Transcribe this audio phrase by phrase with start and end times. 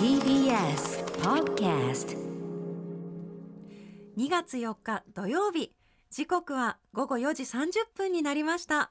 [0.00, 2.18] TBS Podcast
[4.16, 5.72] 2月4日土曜日。
[6.10, 8.90] 時刻は午後4時30分になりました。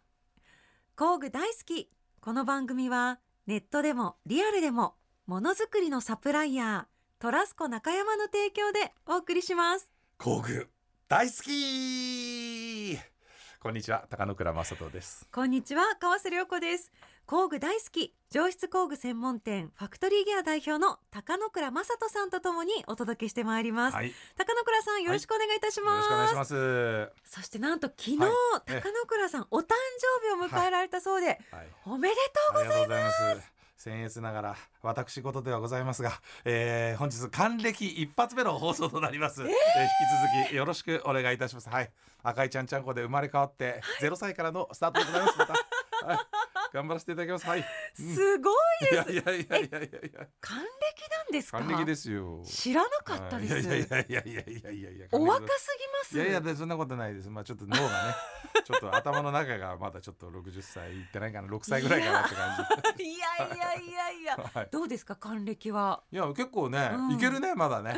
[0.96, 1.90] 工具大好き。
[2.22, 4.96] この番組はネットでもリアルでも
[5.28, 9.92] ものづくりのサプライヤートラスコ中山の提供でお送りします。
[10.18, 10.70] 工具
[11.10, 12.39] 大好き
[13.62, 15.28] こんにちは高野倉正人です。
[15.34, 16.94] こんにちは川瀬良子です。
[17.26, 24.14] 工具大好き上質工具専門店ファクトリーギア代表の高野倉正人さんとともにお届けしてまいります、はい。
[24.38, 27.12] 高野倉さんよろしくお願いいたしよます、ろしくお願いします。
[27.26, 28.32] そしてなんと昨日、はい。
[28.66, 29.66] 高野倉さんお誕
[30.24, 31.40] 生日を迎えられたそうで、はい。
[31.86, 32.16] おめで
[32.54, 36.12] とうございます僭越ながら私事ではございますが、
[36.44, 41.70] えー、本日還暦一発目の放送となります、えー、えー、引き続きよろしくお願いいたします。
[41.70, 41.90] はい。
[42.22, 45.40] 赤いちゃんちゃんこで生まれ変わってゼロ歳からのスタートでございます。
[45.40, 46.18] また、はい、
[46.74, 47.48] 頑張らせていただきます。
[47.48, 47.64] はい、う
[48.04, 48.54] ん、すごい
[48.92, 50.28] いやいやいやいやいやいや。
[50.42, 52.42] 還暦なんです還暦ですよ。
[52.46, 53.60] 知らなかったです。
[53.60, 53.70] い。
[53.70, 55.08] やいやいやいやいやいやいや。
[55.12, 56.16] お若すぎます。
[56.16, 57.30] いやいやそんなことないです。
[57.30, 57.88] まあちょっと脳がね
[58.66, 61.48] ちょっと頭の中がまだちょっと60歳いってないかな。
[61.48, 62.68] 6歳ぐらいかなって感
[62.98, 63.04] じ。
[63.04, 63.39] いやいや。
[64.44, 64.70] はい。
[64.72, 66.04] どうですか還暦は？
[66.12, 67.12] いや結構ね、うん。
[67.14, 67.96] いけるねまだね、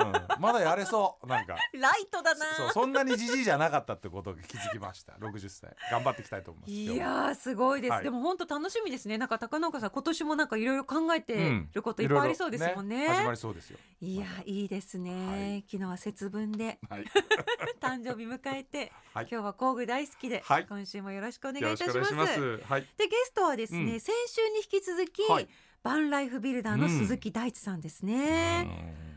[0.00, 0.04] う
[0.38, 1.56] ん、まだやれそうなんか。
[1.74, 2.44] ライトだな。
[2.56, 5.12] そうそんなにじじいじゃなかったってことが気づきました。
[5.14, 6.72] 60歳頑張っていきたいと思います。
[6.72, 8.04] いやーすごいです、はい。
[8.04, 9.18] でも本当楽しみですね。
[9.18, 13.78] なんか高野岡さん今年もなんかいろいろ考えてることいっぱいありそうですもんね,、いろいろ始まりそうですよ。
[14.00, 15.64] いやいいですね、はい。
[15.70, 17.04] 昨日は節分ではい。
[17.80, 19.28] 誕生日迎えて、はい。
[19.30, 20.66] 今日は工具大好きで、はい。
[20.66, 21.94] 今週もよろしくお願いいたします。
[21.94, 22.60] 願いします。
[22.64, 22.86] はい。
[22.96, 24.00] でゲストはですね、うん。
[24.00, 25.48] 先週に引き続き、はい
[25.86, 28.66] バンライフビルダーの鈴木大地さんですね、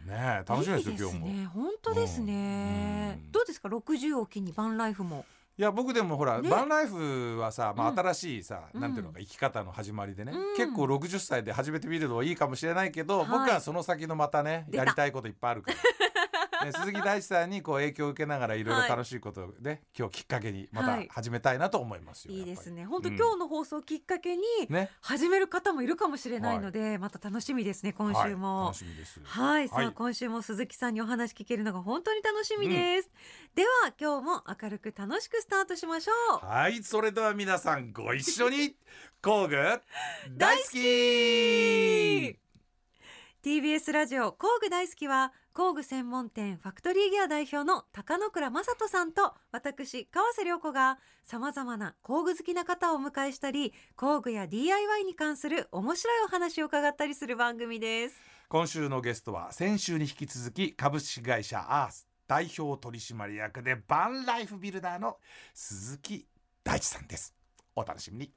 [0.06, 0.14] うん。
[0.14, 1.25] ねえ楽しみですよいい今日も。
[1.25, 3.31] ね本当ですね、うん。
[3.31, 5.25] どうですか？60を機にバンライフも。
[5.58, 6.47] いや僕でもほら、ね。
[6.47, 8.00] バンライフはさ、まあ、うん。
[8.00, 8.81] 新しいさ、うん。
[8.81, 10.56] なんていうのか生き方の始まりでね、うん。
[10.58, 13.28] 結構60歳で始めてみるのはいいかもしれないけど、はい。
[13.30, 15.78] 僕はその先のまたねやりたいこといっぱいあるから。
[16.66, 21.08] ね、鈴木大地さんにこう影響を受けながらいろいろ楽しいことで、今日きっかけにまはい。
[21.08, 22.34] た始めたいなと思いますよ。
[22.34, 22.86] いいですね。
[22.86, 23.16] 本当、うん。
[23.16, 24.90] 今日の放送をきっかけにね。
[25.02, 28.66] 始める方もいるかもしれないので、また楽しみですね今週はい、も。
[28.66, 29.19] 楽しみです。
[29.24, 29.94] はい、さあ、はい。
[29.94, 33.09] 今週も鈴木さんにお話聞けるのが本当に楽しみです、
[33.56, 36.12] では今日も明るく楽しくスタートしましょ
[36.44, 36.46] う。
[36.46, 38.75] はい、それでは皆さんご一緒に
[39.22, 39.56] 工具
[40.38, 42.40] 大好き。
[43.42, 58.16] TBS ラジオ工具大好きは工具専門店ファクトリーギア代表の高野倉正人さんと私川瀬良子がさまざまな工具好きな方をお迎えしたり工具や DIY に関する面白いお話を伺ったりする番組です。
[58.48, 65.18] 今週のゲストは先週に引き続き株式会社アース代表取締役でバンライフビルダーの
[65.53, 66.25] 鈴木
[66.64, 67.36] 大地さんです。
[67.75, 68.31] お楽しみに。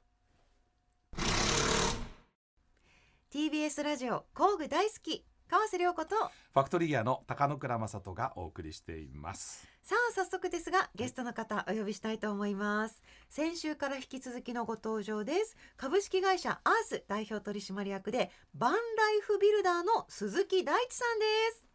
[3.33, 6.15] TBS ラジオ工具大好き川瀬良子と
[6.53, 9.67] ファクトリーギアの高野倉正人がお送りしています。
[9.83, 13.01] さあ早速ですがゲストの方お呼びしたいと思います。
[13.29, 15.55] 先週から引き続きのご登場です。
[15.77, 18.81] 株式会社アース代表取締役でバンライ
[19.21, 21.25] フビルダーの鈴木大地さんで
[21.57, 21.65] す。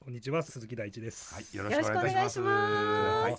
[0.00, 1.34] こんにちは鈴木大地です。
[1.34, 2.12] はいよろしくお願いします。
[2.12, 3.38] よろしくお願いし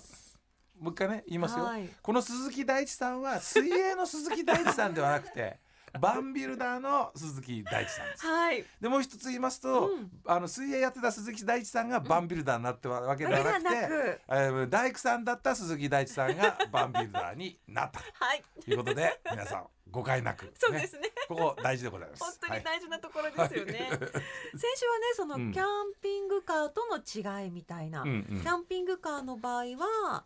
[0.80, 1.88] い、もう一回ね言いますよ、はい。
[2.02, 5.58] この鈴木大地さんは水泳の鈴木大地さんではなくて
[6.00, 8.26] バンビルダーの鈴木大地さんです。
[8.26, 8.64] はい。
[8.80, 10.10] でもう一つ言いますと、うん。
[10.26, 14.20] あの水泳やってた鈴木大地さんがバンビルダーになってわけではなくて、わけではなく。
[14.28, 18.00] えー大工さんだった鈴木大地さんがバンビルダーになった。
[18.24, 18.42] はい。
[18.64, 21.12] ということで皆さん誤解なく、ね、そうですね。
[21.28, 22.24] ここ大事でございます。
[22.24, 22.64] 本当にはい。
[22.64, 25.50] 大事なところですよね、先週はねそのキうん。
[25.52, 25.64] ャン
[26.02, 28.40] ピングカーとの違いみたいな、うんうん。
[28.40, 30.24] キャンピングカーの場合は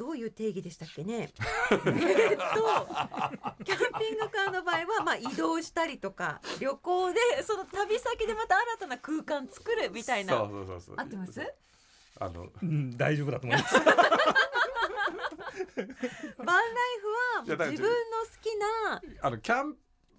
[0.00, 1.28] どういう定義でしたっけね？
[1.28, 1.84] えっと
[3.62, 10.94] キャンピングカーの場合はまあ移動したりとか旅行でその旅先でまた新たな空間作るみたいなそうそうそうそう。
[10.96, 11.54] 合ってます？
[12.18, 13.74] あのうん、大丈夫だと思います。
[13.84, 13.86] バン
[16.46, 16.56] ライ
[17.46, 19.76] フは自分の好きなあのキャン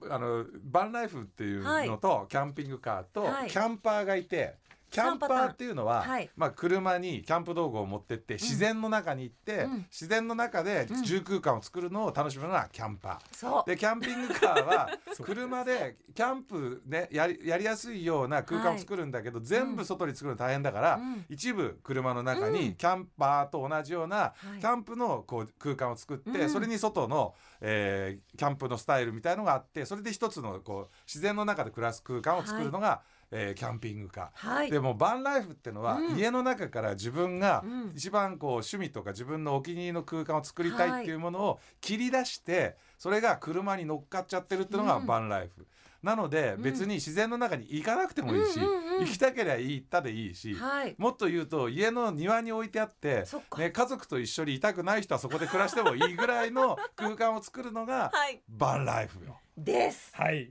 [0.09, 3.49] あのバンライフっていうのと、キャンピングカーと、はい。
[3.49, 4.57] キャンパーがいて
[4.91, 6.29] キャンパーっていうのは、はい。
[6.35, 9.85] まあ、車にキャンプ道具を持ってって自然の中に行って、うん。
[9.89, 11.03] 自然の中でうん。
[11.03, 13.65] 住空間を作るのを楽しむのがキャンパー。
[13.65, 14.89] でキャンピングカーは
[15.23, 21.25] 車でキャンプねやりやりやすいような空間を作るんだけど、全部外に作るの大変だから、うん。
[21.29, 22.53] 一部車の中うん。
[22.53, 24.59] にキャンパーと同じようなはい。
[24.59, 26.49] キャンプのこう空間を作って、うん。
[26.49, 33.01] それに外の、えーキャンプのスタイルみたいのがあってそれで一つのこう自然の中で暮らす空間を作るのが、
[33.31, 34.47] えーキャンピングカー。
[34.55, 34.71] はい。
[34.71, 36.17] でもバンライフってのは、うん。
[36.17, 37.91] 家の中から自分がうん。
[37.95, 45.05] 一番こう趣味とか自分のお気に入りの空間を作りたいっていうものを切り出してそれが車に乗っかっちゃってるっていうのがうん。
[45.05, 45.65] バンライフ。
[46.03, 46.61] なのでうん。
[46.63, 50.95] 別に自然の中に行かなくてもいいし、行きたければ行ったでいいし、はい。
[50.97, 53.25] もっと言うと家の庭に置いてあって
[53.57, 58.41] ね、家族と一緒にいたくない人はそこで暮らしてもいいぐらいの空間を作るのが はい。
[58.49, 59.37] バンライフよ。
[59.63, 60.11] です。
[60.13, 60.49] はい。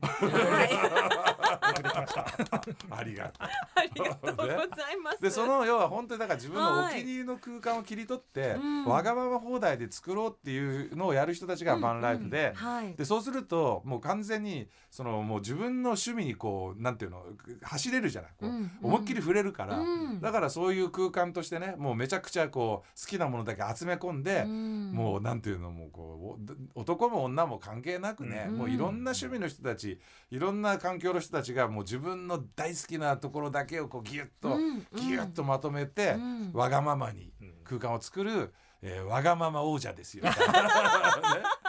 [2.90, 3.48] ありがとう。
[3.74, 5.22] ありがとうございます。
[5.22, 8.84] でその要は本当にだから自分のお気に入りの空間を切り取って、うん。
[8.86, 12.52] わがまま放題で作ろうっていうのをやる人たちがバンライフで。
[12.54, 12.94] はい。
[12.94, 17.22] でそうするともう完全にそのもう自分の趣味にこうなんていうの
[17.62, 18.30] 走れるじゃない。
[18.38, 20.20] こう、うん思いっきり触れるから、うん。
[20.20, 24.92] だからそういう空間としてねもうめちゃくちゃこう好きなものだけ集め込んで、うん。
[24.92, 28.58] もうなんていうのもうこうお男も女も関係なくね、うん。
[28.58, 30.00] もういろんな趣味の人たち
[30.30, 36.50] いろんな環境の人たちがもう自分の大好きなところだけをこうギュッと、うんギュッとまとめて、うん。
[36.52, 38.52] わがままにうん空間を作る、
[38.82, 40.24] えーわがまま王者ですよ。
[40.24, 40.30] ね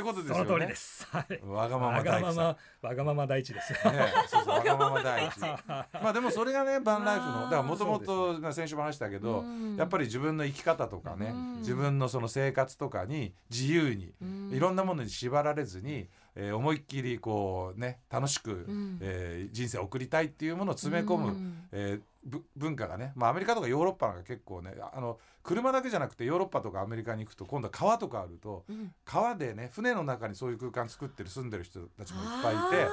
[0.00, 0.44] ってことですよね。
[0.46, 1.06] その通りです。
[1.10, 1.40] はい。
[1.46, 2.36] わがままわが大工さん。
[2.36, 2.42] ま
[2.82, 3.72] まわがまま第一です。
[3.72, 3.78] ね、
[4.26, 5.40] そうそうわがまま第一。
[5.40, 18.98] まあでもそれがねバンライフのだからもともとまあ先週も話したけど、うんやっぱり自分の生き方とかね、うん自分のその生活とかに自由に、うんいろんなものに縛られずに、えー思いっきりこうね楽しく、ん。
[19.00, 21.68] えー人生を送りたいっていうものを詰め込む、うん。
[21.72, 28.92] えーぶ文化がね、まあ、アメリカとかヨーロッパなんか結構ねああの車だけじゃなくてヨーロッパとかアメリカに行くと今度は川とかあるとうん。
[29.06, 32.86] 川でね船の中にそういう空間作ってる住んでる人たちもいっぱいいて。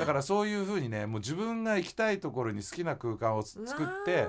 [0.00, 4.28] だからそういうふうにねもう自分が行きたいところに好きな空間をつ作って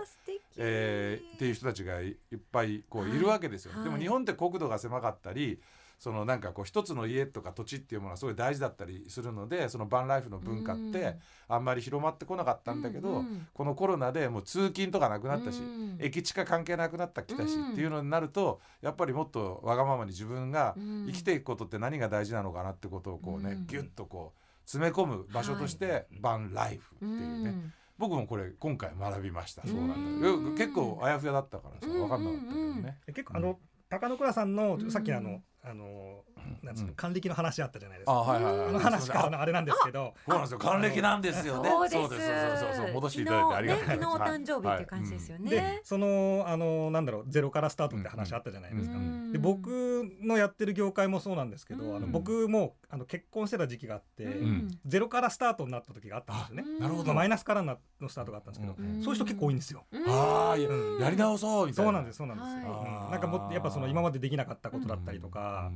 [0.56, 2.16] えーっていう人たちがいいっ
[2.52, 3.74] ぱいこうはいいるわけですよ。
[3.76, 3.84] はい。
[3.84, 5.60] でも日本って国土が狭かったり
[5.98, 11.18] そのなんかこう一つの家とか土地っていうものはすごい大事だったりするのでそのバンライフの文化って
[11.48, 15.98] あんまり広まってこなかったんだけど、うんうんこのコロナでもう通勤とかなくなったし、うん。
[16.00, 21.06] 駅地下関係なくなったきたし、うんっていうのになるとやっぱりもっとわがままに自分がうん。
[21.08, 23.68] 生きていくことって何が大事なのかなってことをこうね、うん。
[23.68, 27.74] ギュッとこう詰め込む場所として、バンライフっていうね、ん。
[27.98, 29.66] 僕もこれ今回学びました。
[29.66, 30.22] そううんなん。
[30.22, 31.94] だよ結構あやふやだったからさうん。
[32.02, 32.98] 分かんなかったけどね。
[33.08, 33.60] 結構あの
[33.90, 36.24] 高野倉さんのうんさっきのあのあの
[36.64, 38.20] なんつううんの還暦の話あったじゃないですあか。
[38.20, 38.68] はいはいはい。
[38.70, 40.14] あの話からのあれなんですけど。
[40.26, 41.70] そうなんですよ還暦なんですよね。
[41.70, 44.12] そうですそうそうそう戻していただいてありがとうございます。
[44.12, 45.50] 昨日誕生日っていう感じですよね。
[45.50, 48.96] でそのあのなんだろうゼロからスタートって話あったじゃないですか。
[48.96, 51.96] うんで僕のやってる業界もそうなんですけど、うん。
[51.96, 54.80] あの僕もあの結婚してた時期があって、うん。
[54.86, 56.64] ゼロからスタートになった時があったんですよね。
[56.66, 56.80] うん。
[56.80, 57.08] なるほど。
[57.08, 59.02] まあマイナスからののスタートがあったんですけど、うん。
[59.02, 59.86] そういう人結構多いんですよ。
[59.92, 60.04] うん。
[60.10, 61.02] ああやうん。
[61.02, 61.88] やり直そうみたいな。
[61.88, 62.66] そうなんですそうなんです。
[62.66, 62.72] よ。
[62.72, 63.06] はい。
[63.06, 63.12] うん。
[63.12, 65.72] なんかもっとやっぱその今までできなかったことだったりとか、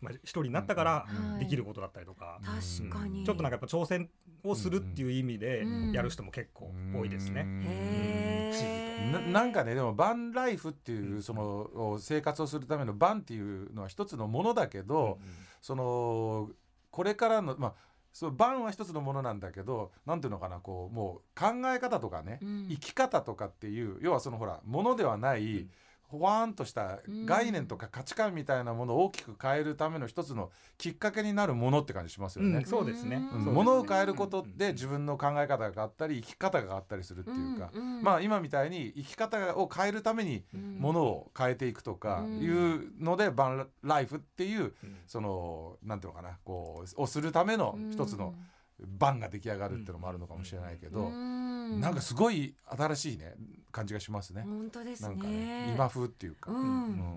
[0.00, 3.24] まあ一人になったからうんできることだったりとか、確かに。
[3.24, 4.08] ちょっとなんかやっぱ挑戦
[4.44, 5.92] をするっていう意味でうん。
[5.92, 7.44] やる人も結構多いですね。
[7.46, 15.18] へ不思議ーななんかねでもバンライフっていうその生活をするためのバンっていうのは一つのものだけど、
[15.60, 16.50] その
[16.90, 17.74] これからのまあ
[18.12, 22.66] そうバンは一つのものなんだけどなんていうのかなこうもう考え方とかね、うん。
[22.70, 25.68] 生き方とかっていう要はそのほらものではない、
[26.08, 32.58] ほわーんとした概念とか価値観みたいなものを大きく変えるための一つのきっかけになるものって感じしますよね。
[32.58, 33.18] うんそうですね。
[33.18, 44.72] ものを変えることで自分の考え方が変わったり生き方が変わったりするっていうか、うんうんまあ今みたいに生き方を変えるためにうんものを変えていくとかいうのでバンライフっていううん。
[45.06, 48.34] そのなんていうのかなこうをするための一つの
[48.80, 51.80] バンが出来上がるっていうのもあるのかもしれないけど、うん。
[51.80, 53.34] なんかすごい新しいね
[53.70, 54.42] 感じがしますね。
[54.42, 55.30] 本当ですなんかね
[55.66, 55.72] ね。
[55.74, 56.50] 今風っていうか。
[56.50, 56.58] うん。
[56.58, 56.62] う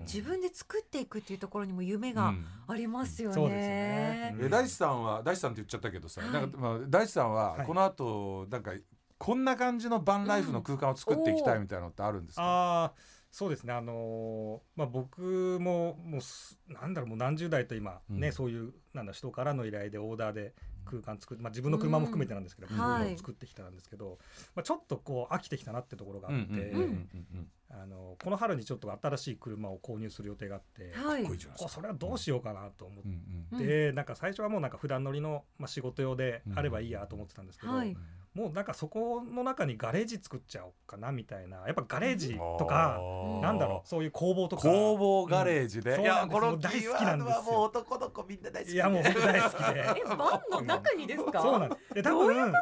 [0.06, 2.46] 自分で作っていくっていうところにも夢がうん。
[2.68, 3.34] ありますよね。
[3.34, 4.36] そうですよね。
[4.40, 6.30] え大地さんは大地さんって言っちゃったけどさ、はい。
[6.32, 7.66] なんかまあ大地さんははい。
[7.66, 8.72] この後なんか
[9.18, 12.42] こんな感じのバンライフの空間を作っていきたいみたいなのってあるんですか？
[12.42, 12.92] ああ
[13.30, 13.72] そうですね。
[13.72, 18.32] あのーまあ僕ももうすなんだろうもう何十代と今ね、うん。
[18.32, 20.54] そういうなんだ人からの依頼でオーダーで
[20.92, 23.16] 空間作って、まあ、自分の車も含めてなんですけど、うん。
[23.16, 24.18] 作ってきたんですけど、
[24.54, 27.48] まあ、ちょっとこう飽きてきたなってところがあって、うんうんうんうん。
[27.70, 31.26] あのこの春にちょっと新しい車を購入する予定があって、はい。
[31.68, 37.96] それはどうしようかなと思っうんうんて、なんか最初はもうなんか普段乗りの、まあ、仕事用であればいいやと思ってたんですけど、はい
[38.34, 41.58] もうなんかそこの中にガレージ作っちゃおうかなみたいな。
[41.66, 43.40] やっぱガレージとか、あー。
[43.40, 44.62] なんだろうそういう工房とか。
[44.62, 46.00] 工房ガレージで、うん。
[46.02, 47.42] いやこの大好きなんですよ。
[47.42, 48.72] もう男の子みんな大好き。
[48.72, 49.84] いやもう僕大好きで。
[49.98, 51.42] えバンの中にですか？
[51.42, 52.52] そうなんですで多分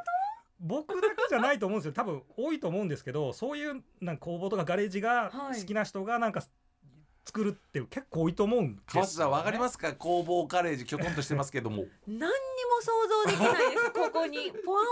[0.63, 6.43] 僕だけじゃないと思うんですよ多分多いと思うんですけどそういうなんか工房とかガレージがはい好きな人がなんか
[7.31, 9.93] 作るって結構多いと思うんです川瀬さんわかりますすか？
[9.93, 11.85] 工房ガレージきょとんとしてますけども。
[12.09, 12.29] 何にも
[12.81, 12.91] 想
[13.27, 13.91] 像できないです。
[13.93, 14.53] ここに。
[14.65, 14.85] ポワン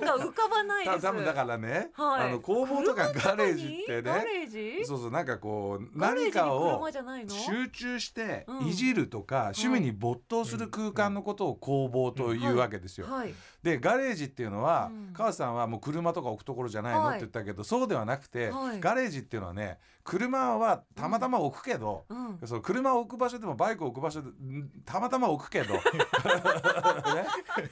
[0.00, 1.00] ポワンが浮かばないです。
[1.00, 2.28] た多分だからね、はい。
[2.28, 4.84] あの工房とかガレージってガねレージ？
[4.84, 6.86] そうそうなんかこう何かを
[7.28, 8.66] 集中してうん。
[8.68, 13.06] いじるとか、趣味に没頭する空間のことを工房というわけですよ。
[13.06, 13.34] はい。
[13.62, 15.12] でガレージっていうのは、うん。
[15.14, 18.80] 川瀬さんはもう車とか置くところじゃないのっはいて言ったけど、そうではなくて、はい。
[18.80, 22.38] ガレージっていうのはね車はたまたま置くけど、うん。
[22.44, 25.80] その車を置く場所でもバイクを置く場所でんたまたま置くけど、 ね、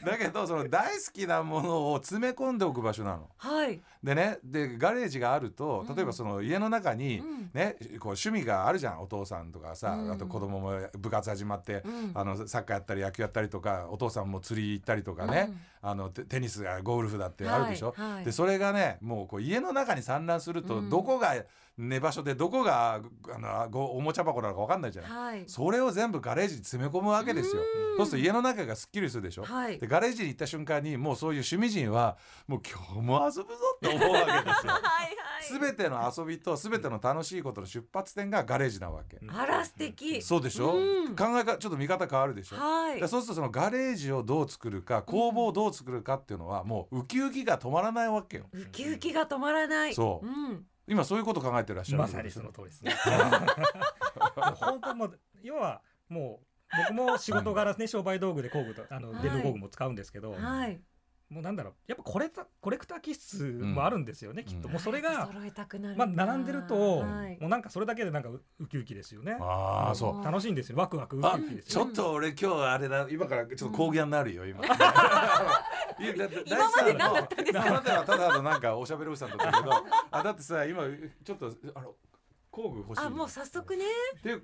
[0.04, 3.28] だけどその大好きなものを詰め込んでおく場所なの。
[3.36, 3.80] はい。
[4.02, 5.96] でねでガレージがあるとうん。
[5.96, 7.50] 例えばその家の中に、うん。
[7.54, 9.02] ね、こう趣味があるじゃん。
[9.02, 10.12] お父さんとかさ、うん。
[10.12, 12.12] あと子供も部活始まって、うん。
[12.14, 17.94] あのサッカーやったり野球やったりとかお父さんも釣り行ったりとかね、あのテテニスがゴルフだってあるでしょ？
[17.96, 18.12] はい。
[18.14, 20.90] はいでそれがねもうこう家の中に散乱すると、うん。
[20.90, 21.34] どこが
[21.76, 23.00] 寝場所でどこが
[23.32, 25.10] あのごおもちゃ箱なのか分かんないじゃない。
[25.12, 25.44] はい。
[25.46, 27.62] それを全部ガレージに詰め込むわけですよ。
[27.62, 27.96] うん。
[27.98, 29.44] そうすると家の中がすっきりするでしょ？
[29.44, 29.78] はい。
[29.78, 32.16] でガレージに行った瞬間にもうそういう趣味人は
[32.46, 34.72] もう今日も遊ぶぞって思うわけですよ。
[34.74, 35.14] はいはい。
[35.60, 39.18] 全ての遊びと全ての楽しいことの出発点がガレージなわけ。
[39.28, 40.20] あら素敵。
[40.20, 41.16] そうでしょ、うん。
[41.16, 43.00] 考えかちょっと見方変わるでしょ、はい。
[43.00, 48.46] でそうするとそのガレージをどう作るか工房をどう作るかっていうのはもうウキウキが止まらないわけよ。
[48.52, 49.94] ウキウキが止まらない。
[49.94, 50.26] そう。
[50.26, 50.64] うん。
[50.86, 51.98] 今そういうこと考えてらっしゃる。
[51.98, 52.94] まさにその通りですね。
[54.56, 59.22] 本当もう要はもう僕も仕事柄ね商売道具で工具とあのはい。
[59.22, 60.80] 電動工具も使うんですけど、はい
[61.30, 64.68] もうなんだろうやっぱコレクタコレクター気質もあるんですよね、きっと。
[64.68, 64.72] うん。
[64.72, 67.38] もうそれが、揃えたくなるまあ、並んでると、はい。
[67.38, 69.36] もうなんかそれだけでなんかウウキウキですよね。
[69.38, 70.24] ああそう。
[70.24, 70.76] 楽しいんですよ。
[70.78, 71.84] ワクワクウキあウキですよ。
[71.84, 74.64] ちょっと俺今日あれだ今からちょっと講義になるよ今。
[76.00, 77.66] 今まで何だったんですか？
[77.66, 79.72] 今まではただのなんかおしゃべりおじさんだったけど
[80.10, 80.84] あだってさ今
[81.24, 81.94] ちょっとあの
[82.50, 83.84] 工具欲しいあもう早速ね。
[84.18, 84.42] っていう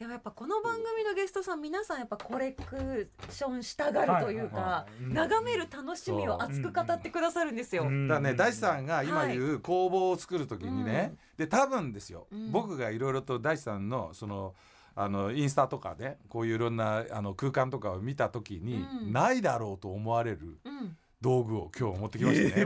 [0.00, 7.82] でもやっぱこの番組のゲストさん皆さんやっぱコレクションしたがるというか眺める楽しみを熱く語ってくださるんですよ。
[7.82, 8.08] うん。
[8.08, 9.36] だね大地さんが今はい。
[9.38, 12.50] 言う工房を作る時にね、で多分ですよ、うん。
[12.50, 14.54] 僕がいろいろと大地さんのその
[14.94, 19.12] あのインスタとかでこういういろんなあの空間とかを見た時に、うん。
[19.12, 20.96] ないだろうと思われるうん。
[21.20, 22.64] 道具を今日持ってきましたね。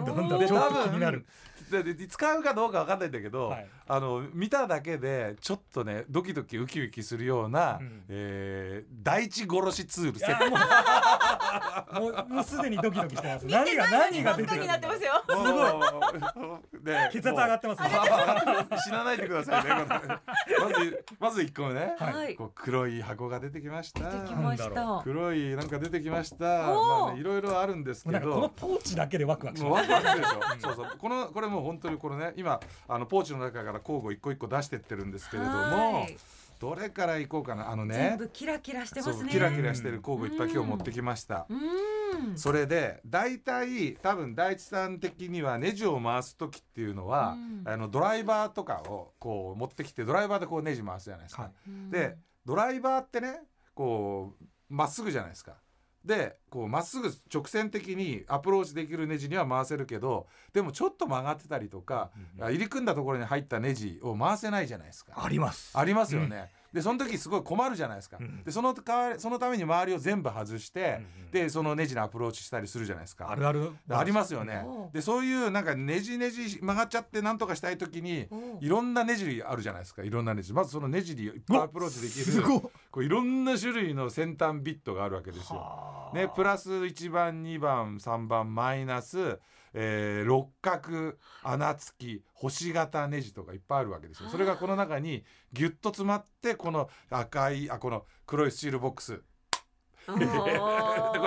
[2.08, 10.50] 使うかどうかわかんないんだけど、はいあの見ただけでちょっとねドキドキウキウキするような、うんえー大地殺しツールセット
[12.00, 15.10] もうもうすでにドキドキしてます何が何が出てくるになってますよ。
[15.28, 17.90] すごいね血圧上がってますね
[18.84, 19.70] 死なないでくださいね。
[20.58, 24.10] まずまず一個目ね、はいこう黒い箱が出てきました。
[24.10, 25.02] 出てきましなんだた。
[25.04, 26.44] 黒いなんか出てきました。
[26.44, 28.48] まあねいろいろあるんですけなんかこのど。
[28.48, 30.40] ポーチだけでワクワクしもうますワクワクでしょ。
[30.60, 30.86] そうそう。
[30.98, 36.16] このこれもう本当にこのね今あのポーチの中から交互一個一個出してってるんですけれどもは、い
[36.60, 38.16] どれからいこうかなあの全ね。
[38.16, 39.30] 部キラキラしてますね。
[39.30, 41.46] キラキラしてる工具いっぱい今日持ってきました。
[41.50, 42.38] うん。
[42.38, 51.42] それで大体多分大地さん的にはネジを回す時っていうのは、うんあのドライバーとかをこう持ってきてドライバーでこうネジ回すじゃないですか。
[51.42, 53.40] はいうんでドライバーってね
[53.74, 55.54] こうまっすぐじゃないですか。
[56.04, 65.12] でこうまっすぐ直線的にアプローチできるネジには回せるけどでもちょっと曲がってたりとか、うんあ入り組んだところに入ったネジを回せないじゃないですか。
[65.16, 66.50] ありますありますよね。
[66.74, 68.18] でその時すごい困るじゃないですか。
[68.20, 73.30] うんでその代わりそのために周りを全部外して、うんでそのネジにアプローチしたりするじゃないですか。
[73.30, 73.72] あるある。
[73.88, 74.64] ありますよね。
[74.92, 78.28] でそういうなんかネジネジ曲がっちゃってなんとかしたい時に
[78.60, 80.02] いろんなネジあるじゃないですか。
[80.02, 80.52] いろんなネジ。
[80.52, 82.24] まずそのネジにいっぱいアプローチできる。
[82.24, 82.60] すごい。
[82.60, 85.58] こういろんな種類の先端ビットがあるわけですよ。
[85.58, 86.16] はあ。
[86.16, 89.40] ね、プラス1番2番3番マイナス、
[89.74, 94.28] えー六角穴付き星型ネジとかいっぱいあるわけですよ。
[94.30, 99.22] それがこの中にギュッと詰まってこの赤いあこの黒いスチールボックス。
[100.06, 101.18] こうやって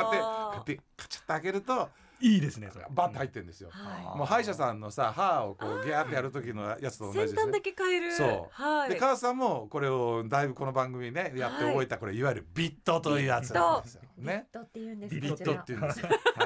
[0.58, 3.70] こうーやってカチャッと開けるといいですねそれバッと入ってるんですよ。
[3.72, 7.14] はもう歯医者さんのさ歯をこうギャーってやる時のやつとい。
[7.14, 7.38] 同じですね。
[7.38, 8.14] 先端だけ変える。
[8.14, 8.90] そうはい。
[8.90, 14.48] で母さんもこれをだいぶこの番組ねやって覚えたこれいわゆるビットというやつなんですよね。
[14.52, 16.08] ビットって言うんですビットって言うんですよ。
[16.36, 16.46] は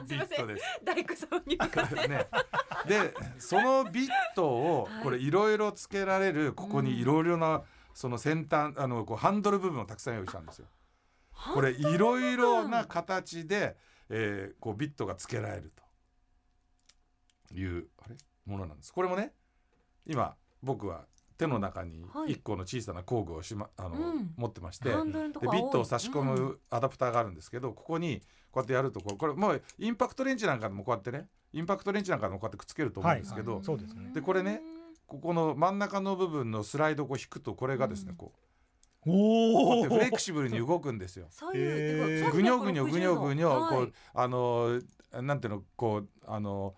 [0.00, 0.04] い。
[0.06, 0.64] ビットです。
[0.84, 1.94] 大工さんに向かって。
[2.08, 2.26] ね、
[2.86, 7.62] でそのビットをはいこれいろいろつけられるここにいろいろな
[7.92, 10.66] その先端あのこうハンドル部分をたくさん用意したんですよ。
[11.54, 13.76] これいろいろな形で、
[14.08, 15.72] えーこうビットがつけられる
[17.48, 18.16] というあれ？
[18.46, 18.92] ものなんです。
[18.92, 19.32] これもね
[20.06, 22.32] 今僕は手の中にはい。
[22.32, 24.34] 一個の小さな工具をしまあの、うん。
[24.36, 24.88] 持ってまして。
[24.88, 26.26] でビットを差し込うん。
[26.26, 33.64] むアダプターがあるんですけど、ここにこうやってやるとこれもうインパクトレンチなんかでもこうやってねインパクトレンチなんかでもこうやってくっつけると思うんですけど、はい。
[33.64, 34.60] そうですねでこれね
[35.06, 38.16] ここの真ん中の部分のスライドを引くとこれがですね、うん。
[38.16, 38.38] こう
[39.08, 41.26] おってフレキシブルに動くんですよ。
[41.30, 42.18] 左右へー。
[42.20, 44.80] てかぐにょぐにょぐにょぐにょ、はいこうあの
[45.22, 46.74] なんていうのこうあの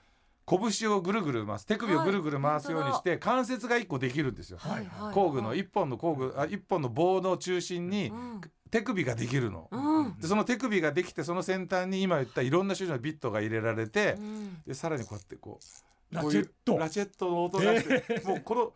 [0.46, 4.58] 拳をぐるぐる回す手首をぐるぐる回すようにして、関節が一個できるんですよ。
[4.58, 5.14] はいはい。
[5.14, 8.40] 工具の一本の工具あ一本の棒の中心にうん。
[8.70, 9.68] 手首ができるの。
[9.70, 10.16] うん。
[10.20, 14.62] でその手首ができてその先端に今言ったいろんな種類のビットが入れられて、うん。
[14.66, 16.78] でさらにこうやってこうラチェット。
[16.78, 18.72] ラチェットの音がして、もうこの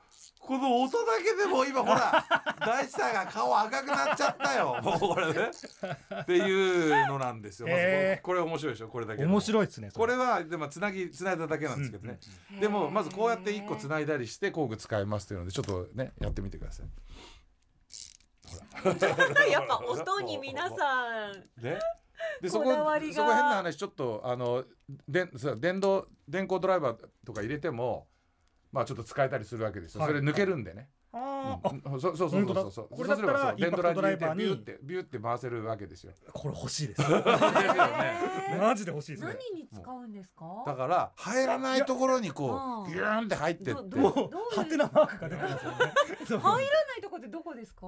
[0.47, 2.25] この音だけでもう今ほら
[2.61, 4.79] 大地さんが顔赤くなっちゃったよ。
[4.85, 5.51] もうこれね。
[6.23, 8.23] っていうのなんですよ、まずこれへー。
[8.23, 12.19] これ面白いでしょこれだけ面白いですねそこれはでもつなぎつないだだけなんですけどね、
[12.61, 16.87] でもまずこうやって一個つないだりして工具使いますというのでちょっとねやってみてください。
[19.51, 21.33] やっぱ音に皆さん。
[21.63, 21.79] ね。
[22.41, 23.15] で そここだわりが。
[23.15, 24.65] そこ変な話ちょっとあの
[25.09, 28.07] でそう電動電光ドライバーとか入れても
[28.75, 30.11] まあちょっと使えたりするわけですよ、はい。
[30.11, 32.01] それ抜けるんでね、あーあうん。
[32.01, 32.71] そうそうそうそうそう。
[32.73, 32.89] そう。
[32.91, 34.39] これだったらそうすればそう電ドラに入れてインパクトドライバーに。
[34.39, 36.13] ビューってビューって回せるわけですよ。
[36.33, 37.03] これ欲しいです。
[38.61, 40.45] マジで欲しいです何ねに使うんですか？
[40.67, 43.75] だから入らないところにこうんうギューンって入ってって。
[44.55, 45.77] ハテナマークが出てますよね。
[46.27, 47.87] そ う入らないとこってどこですか？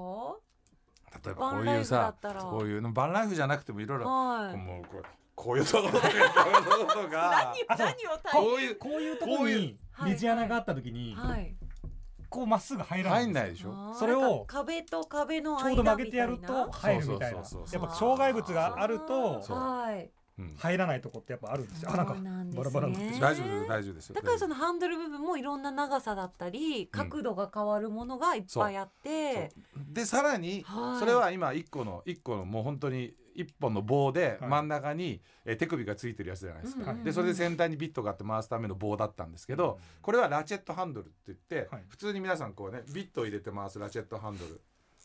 [1.25, 4.57] 例えばこういうさこういうバンライフじゃなくてもいろいろはい。
[4.57, 5.03] もうこう
[5.35, 11.55] こういうところとかこういうところとか何何を対こういうこういうところにネジ穴があった時にはい。
[12.29, 13.95] こうまっすぐ入らない入んないでしょ？
[13.95, 17.39] それを壁と壁の間ちょうど曲げてやると入るみたいな。
[17.39, 17.43] やっ
[17.81, 20.43] ぱ障害物があるとそうはいう。
[20.43, 20.55] ん。
[20.57, 21.91] 入らないとこってやっぱあるんですよ。
[21.93, 22.17] あなんか
[22.57, 23.33] バラバラになってしまう。
[23.33, 24.09] 大丈夫大丈夫です。
[24.11, 29.53] よだからそのハンドル部分もいろんな長さだったり角度が変わるものがいっぱいあって、
[29.93, 30.99] でさらにはい。
[30.99, 34.51] それは今一個の一個のもう本当に一本の棒ではい。
[34.51, 37.05] 真ん中にえー手首がついてるやつじゃないですか、うんうんうん。
[37.05, 41.85] でそれで先端にビットがあって回すための棒だったんですけど、これはラチェットハンドルって言って、はい。
[41.89, 44.61] 普通に皆さんこうねビットを入れて回すラチェットハンドル。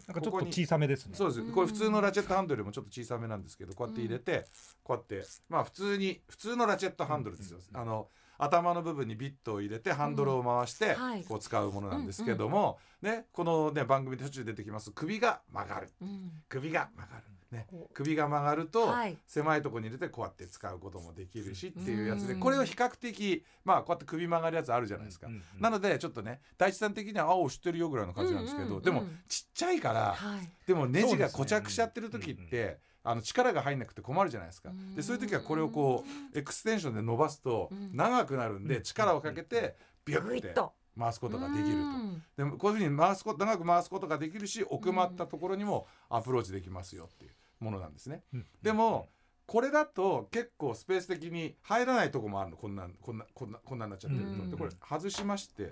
[0.08, 1.16] なんかちょっと小さめですね。
[1.16, 1.42] そうです。
[1.42, 1.52] うん。
[1.52, 4.46] これ普通のラチェットハンドルよりもちょっと小さめなんですけどこうやって入れて、
[4.84, 8.08] こうやってまあ普通に普通のラチェットハンドルですよ、うんあの
[8.44, 11.24] 頭の部分にビットを入れてハンドルを回してはい。
[11.24, 14.90] こう使うものなんですけども、ね、この、ね、番組で途中で出てきます。
[14.90, 15.92] 首が曲がる。
[16.02, 16.32] うん。
[16.50, 19.18] 首が曲がる、ねこ、首が曲がると、はい。
[19.28, 22.40] 狭いところに入れてこうやって使うこともできるしっていうやつでうん。
[22.40, 25.28] これを比較的まあこうやって首曲がるやつあるじゃないですか。
[25.28, 28.84] うんうんなのでちょっとね大地さん的には「青知ってるよ」ぐらいの感じなんですけど、うんうんうん。
[28.84, 30.50] でもちっちゃいからはい。
[30.66, 34.72] でもネジが固着しちゃってる時って、うんあの力が入んなくて困るじゃないですか。
[34.96, 37.96] でそういう時はこれをこうエクステンションで伸ばすとうん。
[37.96, 38.84] 長くなるんでうん。
[38.84, 40.54] 力をかけてビュッて
[40.98, 41.72] 回すことができると。
[41.72, 42.24] うん。
[42.38, 48.24] でもこういうふうに回すこと長く回すことができるし奥まったところにもアプローチできますよっていうものなんですね。
[48.34, 48.46] うん。
[48.62, 49.10] でも
[49.46, 52.58] これだと結構スペース的に入らないとこもあるの。
[52.58, 54.30] こんなんこんなこんなこんなになっちゃってると。
[54.32, 54.50] うん。
[54.50, 55.70] でこれ外しまして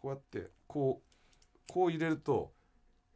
[0.00, 2.52] こうやってこうこう入れると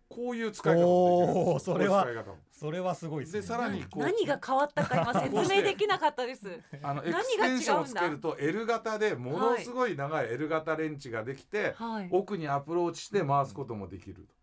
[0.08, 1.44] こういう使い方もできる。
[1.44, 2.38] んですよおーそれはこういう使い方も。
[2.50, 3.40] それはすごいですね。
[3.40, 6.46] でさらにこう何が変わったか今説明できなかったです。
[6.82, 12.08] あのエ何クステンションをつが違うんだけると L 型でものすごい長い L 型レンチができて、はい。
[12.10, 14.34] 奥にアプローチして回すこともできると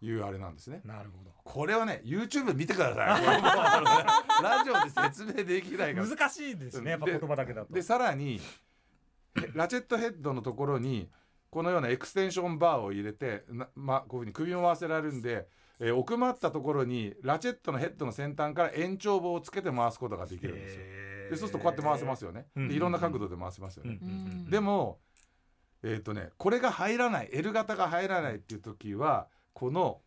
[0.00, 0.80] いうあれなんですね。
[0.84, 3.22] なるほどこれはね YouTube 見てください。
[4.42, 6.06] ラジオで説明できないから。
[6.06, 8.40] 難しいですねやっぱ言葉だけだとでさらに
[9.36, 11.08] へラチェットヘッドのところに
[11.50, 15.48] このようなエクステンションバーを入れてな、ま、こういうふうに首を回せられるんで、
[15.80, 20.80] えー奥まったところにラチェットのヘッドの先端から延長棒をつけて回すことができるんですよ。
[21.30, 22.46] でそうするとこうやって回せますよね。
[22.56, 23.98] いろんな角度で回せますよね。
[24.50, 25.00] でも
[25.82, 30.02] えっ、とねこれが入らない L 型が入らないっていう時はこの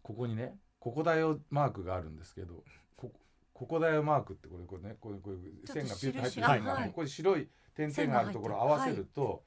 [0.00, 2.62] ここにねここだよマークがあるんですけど
[2.96, 3.10] こ
[3.52, 6.46] ここだよマークってこれこれねこれこれ線がピュッと入ってる。
[6.46, 9.42] 印線がここに白い点々があるところを合わせると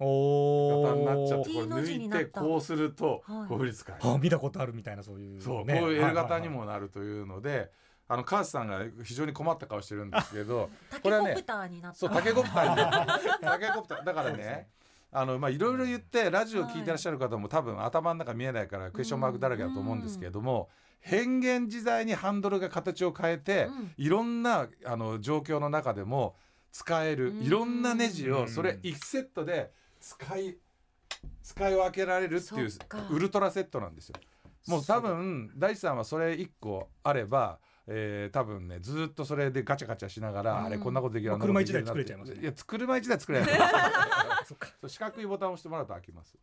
[0.00, 2.26] お型になっちゃってーこれ T の字抜いになった。
[2.26, 3.48] てこうするとはい。
[3.48, 6.58] こうい見たことあるみたいなそういうそう、ねこういう L 型にはいはい。
[6.58, 7.70] もなるというので、
[8.08, 11.98] あのカースさんが非常に困った顔してるんですけど、 タケこれはねコプターになった。
[11.98, 14.04] そうタケコプターにタケコプター。
[14.04, 14.68] だからね
[15.16, 20.68] あのまあいろいろ言ってラジオ聞いてらっしゃる方も多分頭の中見えないからクエスチョンマークだらけだと思うんですけれども
[21.00, 23.92] 変幻自在にハンドルが形を変えてうん。
[23.96, 26.36] いろんなあの状況の中でも
[26.72, 27.42] 使えるうん。
[27.42, 30.56] いろんなネジをそれ1セットで使い
[31.42, 32.70] 使い分けられるっていう
[33.10, 34.16] ウルトラセットなんですよ。
[34.66, 40.64] もう多分大地さんはそれ1個あれば、えー、多分ねずっとそれでガチャガチャしながら、うん。
[40.66, 42.40] あれこんなことできるん車一台作れちゃいますね。
[42.42, 43.48] いや車一台作れない
[44.46, 46.36] そう四角いボタンを押してもらうと開きます。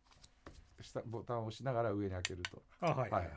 [0.82, 2.62] 下ボタンを押しながら上に開けると。
[2.80, 3.30] あはいはいはい。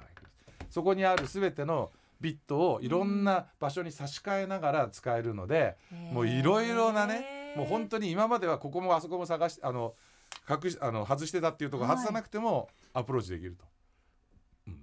[0.69, 5.77] そこにある全てのビットをいろんな場所に差し替えながら使えるので、
[6.11, 9.95] もういろいろなねもう本当に今まではここもあそこも探してあの
[10.49, 11.97] 隠しあの外してたっていうところはい。
[11.97, 13.65] 外さなくてもアプローチできると、
[14.67, 14.73] うん。
[14.73, 14.77] っ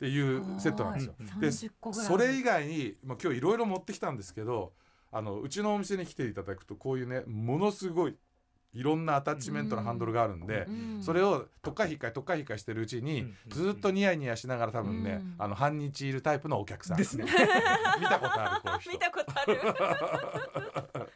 [0.00, 1.14] ていうセットなんですよ。
[1.18, 4.72] うんで30個ぐらいそれ以外に、まあ、今日いろいろ持ってきたんですけど
[5.10, 8.16] あのうちのお店に来ていただくとこういうねものすごい
[8.74, 11.02] いろんなアタッチメントのハンドルがあるんで、うん。
[11.02, 13.34] それをとっかひっかいとっかひっかいしてるうちに、うん。
[13.48, 15.34] ずっとニヤニヤしながら多分ね、うん。
[15.38, 16.96] あの半日いるタイプのお客さん。
[16.96, 17.24] ですね。
[18.00, 18.90] 見たことあるこういう人。
[18.90, 19.44] 見たことあ
[20.98, 21.08] る。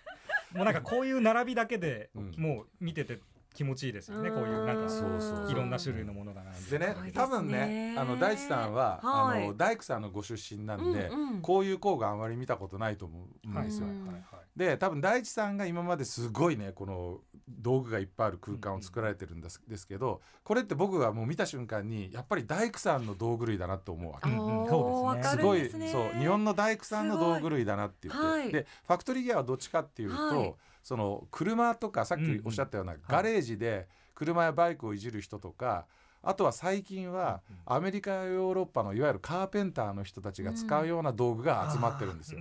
[0.55, 2.35] もうなんかこういう並びだけでうん。
[2.39, 3.21] もう見てて
[3.55, 9.45] 気持ちいいですよねこういうなんかそうそういろんな種類のものが並んでね多分ねあの大地さんは、はい。
[9.45, 11.41] あの大工さんのご出身なんで、うんうん。
[11.41, 13.87] こういう工具あんまり見たことないと思うんはいですよ。
[13.87, 14.23] はいはいはい。
[14.57, 24.29] で多分大地さんが今まですごいねこの道具がいっぱいある空間を作られてるんです,、ですけどこれって僕がもう見た瞬間にやっぱり大工さんの道具類だなと思うわけ。
[24.29, 25.89] そうですね。
[25.89, 28.53] すごいそう日本の大工さんの道具類だなって言って、はい。
[28.53, 30.55] でファクトリーギアはどっちかっていうと、はい
[30.89, 35.85] その車とかさっきおっしゃったようなガレージで車やバイクをいじる人とか
[36.23, 42.41] あとは最近はアメリカやヨーロッパのいわゆるカーペンターの人たちが使うような道具が集まってるんですよ。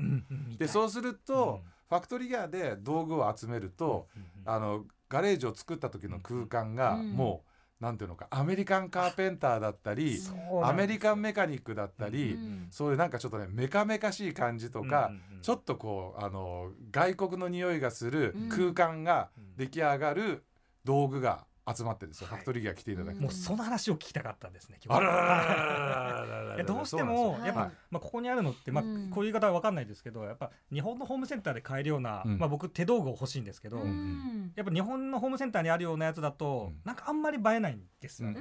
[0.58, 1.72] でそうすると、うん。
[1.90, 4.08] ファクトリーギアで道具を集めると、
[4.46, 7.10] あのガレージを作った時の空間がうん。
[7.12, 7.47] もう、
[7.80, 10.20] なんていうのかアメリカンカーペンターだったり
[10.64, 15.42] アメリカンメカニックだったり、うんそういうなんかちょっとねメカメカしい感じとか、うんうんうん。
[15.42, 18.50] ちょっとこうあの外国の匂いがするうん。
[18.50, 20.44] 空間がうん出来上がる
[20.84, 22.38] 道具が集まってですよ、はい。
[22.38, 23.22] ファクトリーギア来ていただくと。
[23.22, 24.80] もうその話を聞きたかったんですね
[26.66, 38.40] どうしてもやっぱ、はいまあ、ここにあるのって、まあうんこういう言い方は分かんないですけどやっぱ日本のホームセンターで買えるような、うんまあ、僕手道具を欲しいんですけど、うんやっぱ日本のホームセンターにあるようなやつだと、うんなんかあんまり映えないんですよね、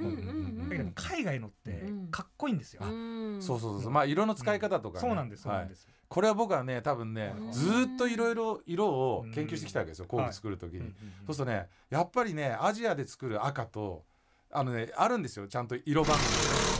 [0.95, 7.51] 海外のってうんかっこいいんですよ、うんそうそうそうまあ色の使い方とか、ねそうなんですそうはいなんです、これは僕はね多分ねうん。
[7.51, 10.93] ずーっといろいろ色を研究してきたわけですよ工具作る時に、うんうんうん。
[11.27, 14.03] そうするとねやっぱりねアジアで作る赤と
[14.51, 16.23] あのねあるんですよちゃんと色番号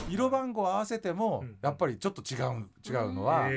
[0.09, 3.49] 色番号合わせてもうんやっぱりちょっと違う違うのは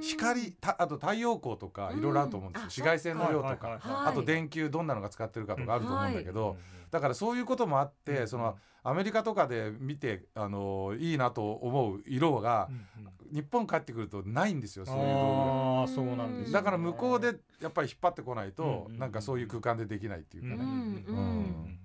[0.00, 2.62] 光たあと太陽光とかいろいろあると思うんですよ。
[2.62, 2.66] うん。
[2.66, 3.94] 紫外線の量とはいかはいはい。
[3.94, 4.06] はい。
[4.08, 6.56] あと電球どんなのが使ってるかとかあると思うんだけうんど
[6.92, 12.76] だからそういうこともあってうんそのアメリカとかで見てあのいいなと思う色がうん
[13.06, 13.12] うん。
[13.32, 15.20] 日本帰ってくるとないんですよそういう道具が。
[15.80, 16.52] ああそうなんですね。
[16.52, 20.54] だから向こうでやっぱり引っ張ってこないとうんなんかそういう空間でできないっていうかね。
[20.56, 20.70] うん
[21.06, 21.78] うん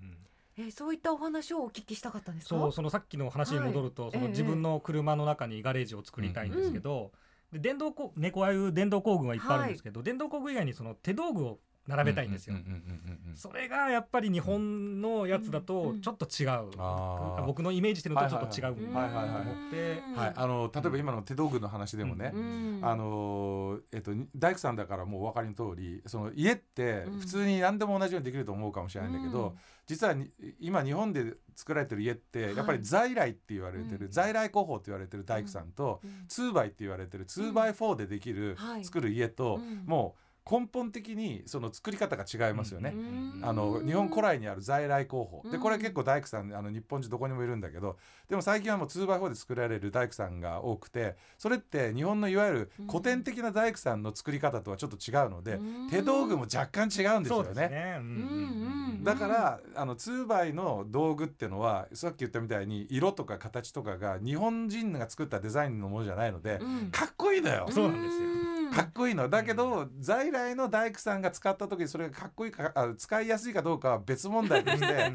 [0.58, 2.56] えーそういったお話をお聞きしたかったんですか？
[2.58, 4.32] そうそのさっきの話に戻ると、そのはい。
[4.32, 7.12] ええ自分の車の中にガレージを作りたいんですけど、
[7.52, 12.54] で電動工ねこうああいう電動工具がいっぱいあるんですけど、電動工具以外にその手道具を並べたいんですよ。
[12.54, 17.46] うんうんうんうんうんそれがやっぱり日本のやつだとちょっと違う、あー。
[17.46, 27.18] 僕のイメージしてるのとちょっと違うなはいはいはいと思って、はい、あの例えば今の手道具の話でもね、うんあのえっと大工さんだからもうお分かりの通りその家ってうん。
[27.20, 34.12] 普通に何でも同じようにできると思うかもしれないんだけど、実はに今日本で作られてる家ってやっぱり在来って言われてる、うん。
[34.12, 36.26] 在来工法って言われてる大工さんと、うん。
[36.28, 38.84] 2バイって言われてる2バイ4でできる、はい。
[38.84, 39.84] 作る家と、うん。
[39.86, 42.94] もう根本的にその作り方が違いますよね。
[42.94, 43.40] うん。
[43.42, 45.42] あの日本古来にある在来工法。
[45.50, 45.60] でうん。
[45.60, 47.98] これ結構大工さんあの日本中どこにもいるんだけど。
[48.28, 55.90] でも最近はもう 2x4 で作られる大工さんが多くてそれって日本のいわゆる古典的な大工さんの作り方とはちょっと違うのでうん。
[55.90, 57.68] 手道具も若干違うんですよね。
[57.68, 57.96] ね。
[57.98, 58.04] うん。
[58.04, 59.04] うんうんうん。
[59.04, 66.90] だからあの 2x の道具ってのはさっき言ったみたいに色とか形とかが日本人が作ったデザインのものじゃないのでうん。
[66.90, 67.68] かっこいいのよ。
[67.70, 68.28] そうなんですよ。
[68.28, 75.14] うんかっこいいのだけど在来の大工さんが使った時にそれがかっこいいかあ使いやすいかどうかは別問題としてうんうんうん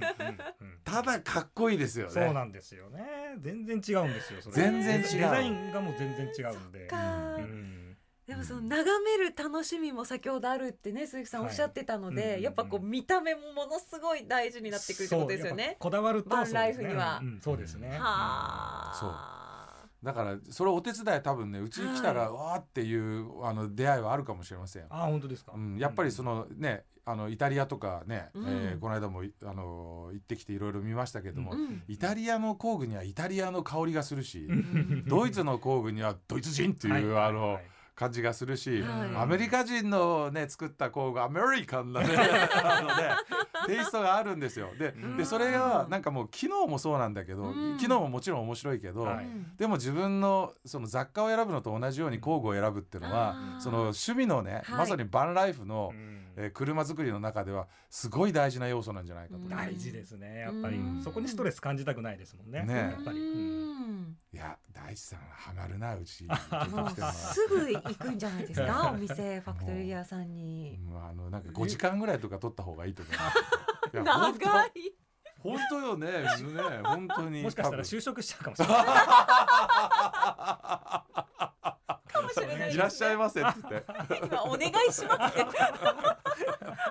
[0.84, 2.12] ただかっこいいですよね。
[2.12, 3.04] そうなんですよね。
[3.40, 4.42] 全然違うんですよ。
[4.42, 6.88] それ全然違うデザインがもう全然違うんで。
[6.88, 15.84] かうんでもその眺める楽しみも先ほどあるってね鈴木さんおっしゃってたので、やっぱこう見た目もものすごい大事になってくるってことですよねぱ。
[15.84, 18.00] こだわるとバンライフにはそうですねうんそうですね。
[18.00, 19.43] はあ。
[20.04, 24.86] だからそれお手伝い多分ねうちに来たら、わーっていうあの出会いはあるかもしれません。
[24.90, 25.54] あ本当ですか。
[25.56, 28.46] うん、やっぱりそのねあのイタリアとかね、うん。
[28.48, 31.84] えーこの間もいあの行ってきていろいろ見ましたけども、うん。
[31.88, 35.06] イタリアの工具にはイタリアの香りがするし、うん。
[35.08, 37.26] ドイツの工具にはドイツ人っていう、はい。
[37.30, 37.64] あの、はい
[37.96, 39.16] 感じがするし、はい。
[39.16, 42.08] アメリカ人のね作った工具アメリカンなね
[42.64, 43.16] あのね
[43.68, 44.70] テイストがあるんですよ。
[44.78, 45.18] でうん。
[45.18, 47.78] でそれがなんかもう機能もそうなんだけど、うん。
[47.78, 49.28] 機能ももちろん面白いけど、はい。
[49.58, 54.78] でも自分のその雑貨を選ぶのと同じように工具を選ぶっていうのは、その趣味のね、はい。
[54.80, 59.40] まさにバンライフの、うんえー車作りの中ではすごい大事な要素なんじゃないかと。
[59.40, 59.50] うん。
[59.50, 60.78] 大事ですねやっぱり。
[60.78, 61.02] うん。
[61.04, 62.64] そこにストレス感じたくないですもんね。
[62.64, 64.02] ねやっぱり、ううん。
[64.02, 66.28] んいや大地さんはハマるなうち。
[67.14, 70.80] すぐ行くんじゃないですか お店ファクトリーギアさんに。
[70.90, 73.38] うんあのなんか5時間ぐらいとか取った方がいいと思います。
[74.04, 74.72] 長い。
[75.44, 76.28] 本当よねね
[76.84, 77.44] 本当に。
[77.44, 78.86] もしかしたら多就職しちゃうかもしれない。
[82.14, 83.60] かもしれない分いらっしゃいませって。
[83.62, 85.48] 言って今お願いしますって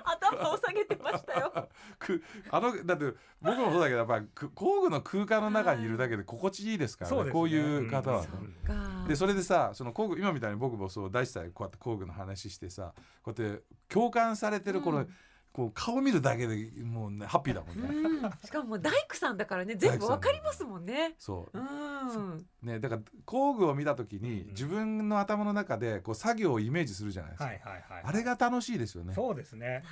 [0.03, 1.69] 頭を下げてましたよ
[2.03, 3.05] くあのだって
[3.41, 4.21] 僕もそうだけどやっぱ
[4.53, 7.17] 工具の空間の中にいるだけで心地いいですからね。
[7.17, 7.33] そうですね。
[7.33, 8.21] こういう方は。
[8.21, 8.27] ね。
[8.67, 9.03] うん。
[9.03, 9.07] か。
[9.07, 15.09] でそれでさその工具今みたいに僕もそう大地さんこうやって工具の話してさこうやって共感されてるこの、うん
[15.53, 17.87] こう顔見るだけでもうねハッピーだもんね。
[17.87, 18.31] うん。
[18.43, 21.13] しかももう大工さんだからね全部わかりますもんね。
[21.19, 21.57] そう。
[21.57, 22.45] うん。
[22.63, 24.47] ねだから工具を見た時にうん。
[24.49, 27.45] 自分の頭の中でこう作業をイメージするじゃないですか。
[27.45, 29.13] はいはいはいあれが楽しいですよね。
[29.13, 29.83] そうですね。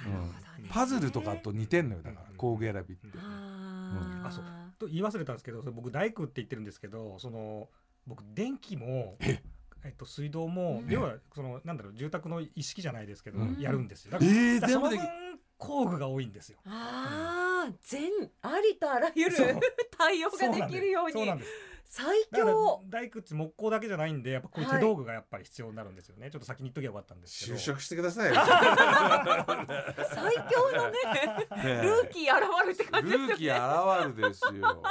[0.59, 0.67] うん。
[0.67, 2.37] パズルとかと似てんのよだからうん。
[2.37, 3.07] 工具選びって。
[3.19, 4.45] あそう。
[4.79, 7.69] と言い忘れたんですけど僕大工って言ってるんですけどその
[8.07, 9.43] 僕電気もえ？
[9.83, 10.93] えっと、水道も、うん。
[10.93, 13.57] 要はそのなんだろう住宅の一式じゃないですけど、うん。
[13.59, 14.11] やるんですよ。
[14.11, 15.30] だえからー、全部でだからその分
[15.61, 16.57] 工具が多いんですよ。
[16.65, 18.09] あー全
[18.41, 19.37] ありとあらゆる
[19.95, 21.51] 対応ができるようにそうなんです。
[21.85, 26.31] 最だから強大工って木工だけじゃないんでやっぱこういう手道具がやっぱり必要になるんですよね。
[26.31, 27.57] ちょっと先に言っときゃよかったんですけど。
[27.57, 28.41] 就職してくださいよ。
[30.09, 30.97] 最強のね
[31.63, 34.83] ねルーキー現るって感じですよねルーキー現るですよ。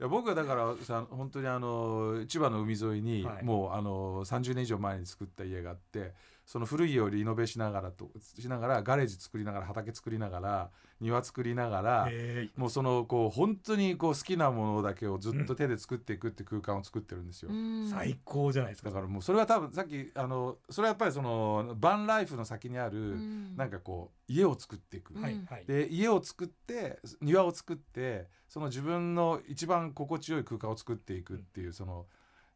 [0.00, 6.14] いや僕はだからさ本当にあの千葉の海沿いに、はいもうあの30年以上前に作った家があって
[6.50, 12.08] その古い家をリノベしながらとしながらガレージ作りながら畑作りながら庭作りながら
[12.56, 17.52] もうそのこう本当にこう好きなものだけをずっと手で作っていくって空間を作ってるんですよ。
[17.52, 18.88] うん最高じゃないですか。
[18.88, 25.14] だからもうそれは多分さっきあのそれはやっぱりそのバンライフの先にあうるんなんかこう家を作っていく。
[25.14, 25.64] うんはいはい。
[25.66, 32.06] で家を作って庭を作ってその自分の一番心地よい空間を作っていくっていうその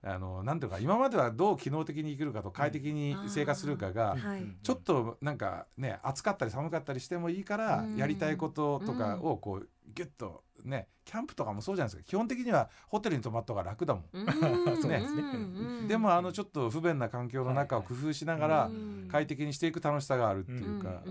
[0.07, 4.17] あのなんていうか今まではどう機能的に生きるかと快適に生活するかが
[4.62, 7.97] ちょっとなんかね暑かったり寒かったりしてもいいからうん。
[7.97, 12.09] やりたいこととかをこうギュッとねキャンプとかもそうじゃないですか。
[12.09, 14.05] 基本的にはホテルに泊まった方が楽だもん。
[14.88, 15.03] ね。
[15.07, 15.88] うん。
[15.88, 19.09] でもあのちょっと不便な環境の中を工夫しながらうん。
[19.11, 21.03] 快適にしていく楽しさがあるっていうか、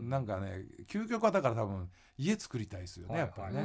[0.00, 1.88] なんかね究極はだから多分
[2.18, 3.62] 家作りたいですよね、やっぱりね。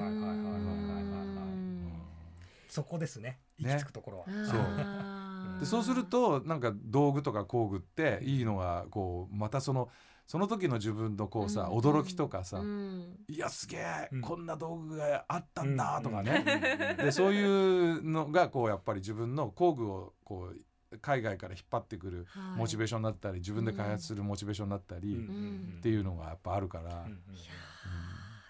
[2.69, 3.39] そこですね。
[3.60, 3.71] ね。
[3.71, 4.25] 行き着くところは。
[4.45, 5.60] そう。
[5.60, 9.89] でそうするとなんか道具とか工具っていいのがこうまたその
[10.27, 11.77] その時の自分のこうさ、うん。
[11.77, 13.17] 驚きとかさ、うん。
[13.30, 14.21] いやすげえ、うん。
[14.21, 22.60] こんな道具があったんだとかね、ねでそういうのがこうやっぱり自分の工具をこう海外から引っ張ってくるはい。
[22.60, 25.75] モチベーションになったり自分で開発するモチベーションになったり、ん。
[25.80, 27.12] っていうのがやっぱあるから、うんうん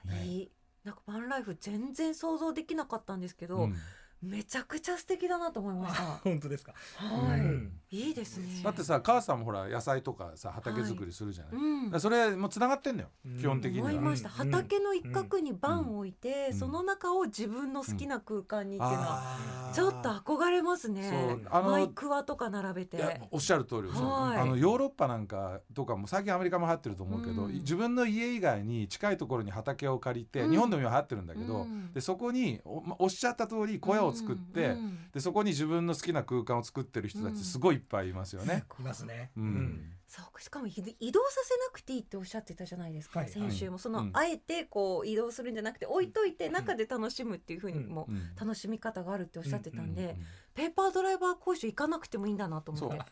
[0.08, 0.20] うん。
[0.20, 0.52] ねいい。
[0.84, 3.76] なんかバンライフ全然想像できなかったんですけど、うん
[4.22, 6.04] めちゃくちゃ素敵だなと思いました。
[6.24, 6.74] 本当ですか？
[6.96, 7.80] はい、うん。
[7.92, 8.62] いいですね。
[8.64, 11.84] だってさ母さんもほら野菜とかさ畑作りするじゃない、うん。
[11.86, 13.38] だからそれもつながってんのよ、うん。
[13.40, 13.90] 基本的には。
[13.90, 14.36] 思いました、うん。
[14.52, 16.58] 畑の一角にバンを置いて、うん。
[16.58, 19.38] その中を自分の好きな空間にっていうのは、
[19.74, 20.96] ちょっと憧れますそう。
[20.96, 23.22] ねあのマイクワとか並べて。
[23.32, 27.54] おっしゃる通りあのヨーロッパなんかとかも最近アメリカも流行ってると思うけど、うん。
[27.54, 30.52] 自分の家以外に近いところに畑を借りて、うん。
[30.52, 31.94] 日本でも今流行ってるんだけど、うん。
[31.94, 38.66] でそこにおっしゃった通り小屋を作って、うんうんでそこに自分の好きな空間を作ってる人たちすごいいっぱいいますよね。
[38.80, 38.82] い。
[38.84, 39.32] ますね。
[39.36, 39.94] うん。
[40.08, 43.30] そうしかも移移動させなくていいっておっしゃってたじゃないですか、はい。
[43.30, 43.80] 先週も。
[43.80, 44.12] その、うん。
[44.14, 47.90] あえてこう移動するんじゃなくて置いといて中で楽しむっていうふうにうん。
[47.90, 48.36] もうん。
[48.40, 50.26] 楽しみ方があるっておっしゃってたんで、うん
[50.58, 52.98] ペーパードライバー講習行かなくてもいいんだなと思って。
[52.98, 53.04] だ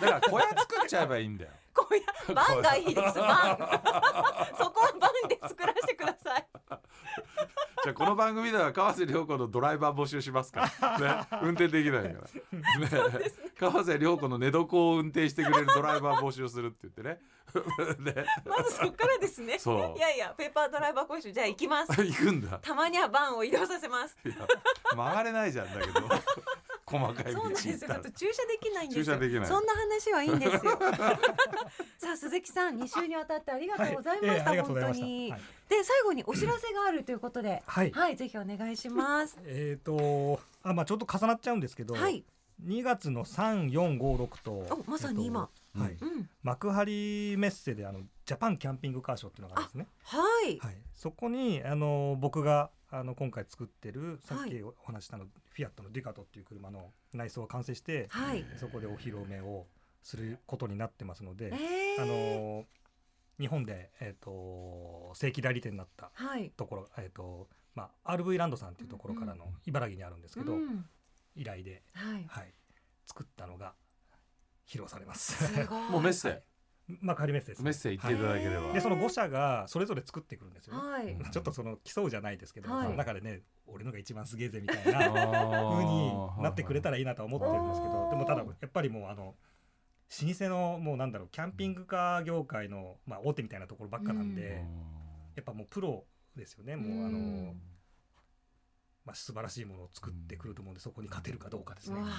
[0.00, 1.50] から小屋作っちゃえばいいんだよ。
[1.72, 6.46] こういうバンがいいですバン そこはバンで作らせてください。
[7.84, 13.32] じゃあこの番組では川瀬良子のドライバー募集しますから、ね、 運転できないから、ね。
[13.58, 17.20] 川瀬良子の寝床を運転してくれるドライバー募集するって言ってね。
[18.02, 18.26] ね。
[18.44, 19.56] まずそこからですね。
[19.58, 19.96] そう。
[19.96, 21.92] いやいやペーパードライバー講習じゃあ行きます。
[21.92, 22.58] 行くんだ。
[22.58, 24.16] たまにはバンを移動させます。
[24.90, 26.00] 曲がれないじゃんだけど
[26.98, 27.78] 細かい道そうなんですよ。
[28.16, 29.04] 駐車できないんですよ。
[29.04, 30.60] 駐車できないそんな話はいいんですよ。
[31.98, 34.28] さあ鈴木さん、2週にわたってありがとうございました。
[34.28, 35.30] はいええありがとうございました本当に。
[35.32, 35.40] はい
[35.72, 39.38] で最後にお知らせがあるということで、はいはい、ぜひお願いします。
[39.44, 42.24] えっとあまあちょっと重なっちゃうんですけど、はい、
[42.66, 44.52] 2月の3、4、5、6と
[44.86, 49.86] おまさに今えっとはいうん、幕張メッセであのジャパンキャンピングカーショーっていうのがあるんですね。
[50.04, 58.44] はい、はい、そこにあの僕があの今回作ってるさっはいきお話ししたの、フィアットのデュカトっていう車の内装が完成して、はい。
[58.58, 59.66] そこでお披露目を
[60.02, 62.66] することになってますので、えー、あの
[63.40, 66.52] 日本で、えー、と正規代理店になったはい。
[66.54, 70.84] ところ、えーとまあ、RV ランドさんっていうところからの茨城にあるんですけど、うん、
[71.34, 72.24] 依頼で、はい。
[72.28, 72.54] はい、
[73.06, 73.72] 作ったのが
[74.68, 75.46] 披露されます。
[75.46, 75.80] すごい。
[75.90, 76.42] もうメッセ、
[77.00, 81.30] まあ仮メッセですメッセージ言っていただければ、でその5社がそれぞれ作ってくるんですよね、はい。
[81.30, 82.84] ちょっとその競うじゃないですけど、はい。
[82.84, 89.34] その中でね俺のが一番すげえぜみたいな風風になってくれたらいいなとは思ってるんですけどでもただやっぱりもうあの
[90.22, 94.62] 老舗のもうなんだろうキャンピングカー業界の、まあ、大手みたいなところばっかなんで、
[95.36, 96.04] やっぱもうプロ
[96.36, 96.76] ですよね。
[96.76, 97.60] もうあの、うん
[99.04, 102.00] まあ、素晴らしいものを作ってくると思うんでそこに勝てるかどうかですね。
[102.00, 102.12] わじ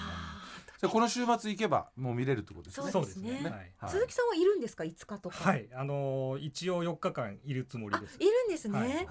[0.86, 2.92] ゃあこの週末行けばもう見れるってことですね。
[2.92, 3.42] そうですね。
[3.44, 3.72] はい。
[3.80, 5.50] あ鈴木さんはいるんですか？5日とか。
[5.50, 8.18] はい、あのー一応4日間いるつもりです。
[8.20, 8.90] いるんですね、はい。
[8.90, 9.06] はい。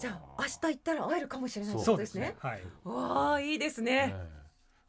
[0.00, 2.36] じゃあ明日行ったら会えるかもしれないそことですね。
[2.38, 2.62] はい。
[2.84, 4.39] わあいいですね、ええ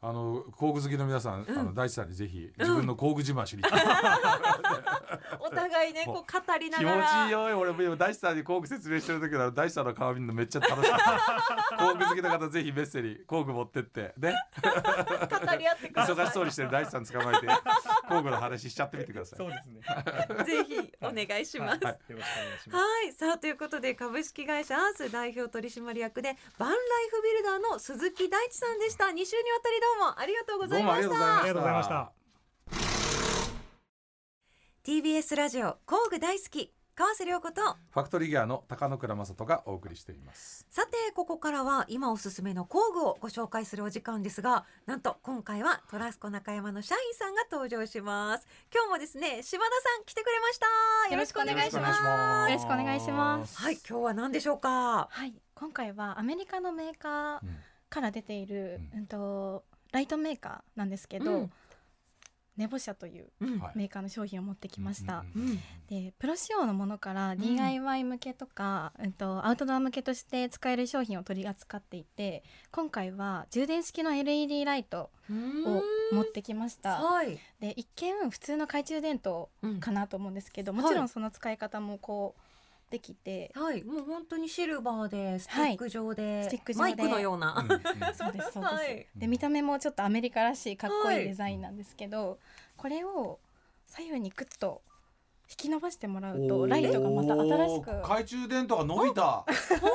[0.04, 1.58] あの工具好きの皆さん、うん。
[1.58, 3.78] あの大地さんにぜひ自分の工具自慢しに来て、
[5.38, 7.44] お互いねこう語りな気持がらちいいよ。
[7.56, 10.98] 俺も今大地さんに工具説明してる時は大地さんの顔見るのめっちゃ楽しかっ
[11.70, 14.12] た工具好きの方ぜひメッセに工具持ってって。
[14.18, 16.16] ね語り合ってください。
[16.16, 17.46] 忙しそうにしてる大地さん捕まえて
[18.08, 19.38] 工具の話しちゃってみてください。
[19.38, 19.82] そうですね。
[20.44, 21.84] ぜひお願いします。
[21.84, 22.82] はい、よろしくお願いします。
[22.82, 29.04] はい、さあということで株式会社アース代表取締役でバンライフビルダーの鈴木大地さんでした。
[29.04, 31.02] 2週にわたりどううもありがとうございまた。
[31.02, 32.12] したありがとうございました。
[34.84, 40.66] TBS ラジオ工具大好き川瀬良子とファクトリーギアの高野倉正人がお送りしています。
[40.70, 48.46] さてここからは今おすすめの工具をご紹介するお時間ですがなんと今回はトラスコ中山の社員さんが登場します。
[48.74, 51.14] 今日もですね島田さん来てくれました。
[51.14, 52.50] よろしくお願いします。
[52.50, 53.56] よろしくお願いします。
[53.56, 55.08] はい今日は何でしょうか？
[55.10, 57.56] はい、今回はアメリカのメーカーうん。
[57.88, 61.52] から出ている、ううんん、とライトメーカーなんですけど、うん。
[62.54, 63.58] ネボ社といううん。
[63.60, 63.78] はい。
[63.78, 65.24] メーカーの商品を持ってきました。
[65.34, 67.38] うんうんうんでプロ仕様のものからん。
[67.38, 77.02] DIY 向けとか、うん、とアウトドア向けとして使える商品を取り扱っていて今回は充電式の LED ライトを持ってきました。
[77.02, 79.80] はい、で一見普通の懐中電灯うん。
[79.80, 80.82] かなと思うんですけど、はい。
[80.82, 82.51] もちろんその使い方もこう
[82.92, 86.82] できて、はい、もう本当にシルバーでスティック状で、スティック状で。
[86.82, 87.56] マイクのような。
[87.58, 87.80] うんうん。
[88.14, 89.06] そうですそうです、はい。
[89.16, 91.24] で見た目もちょっとアメリカらしいかっこいはい。
[91.24, 92.38] いデザインなんですけど、
[92.76, 93.40] これを
[93.86, 94.82] 左右にグッと
[95.52, 99.22] 引き伸ばしてもらうとライトがまた新しく懐中電灯が伸びた。
[99.22, 99.44] 本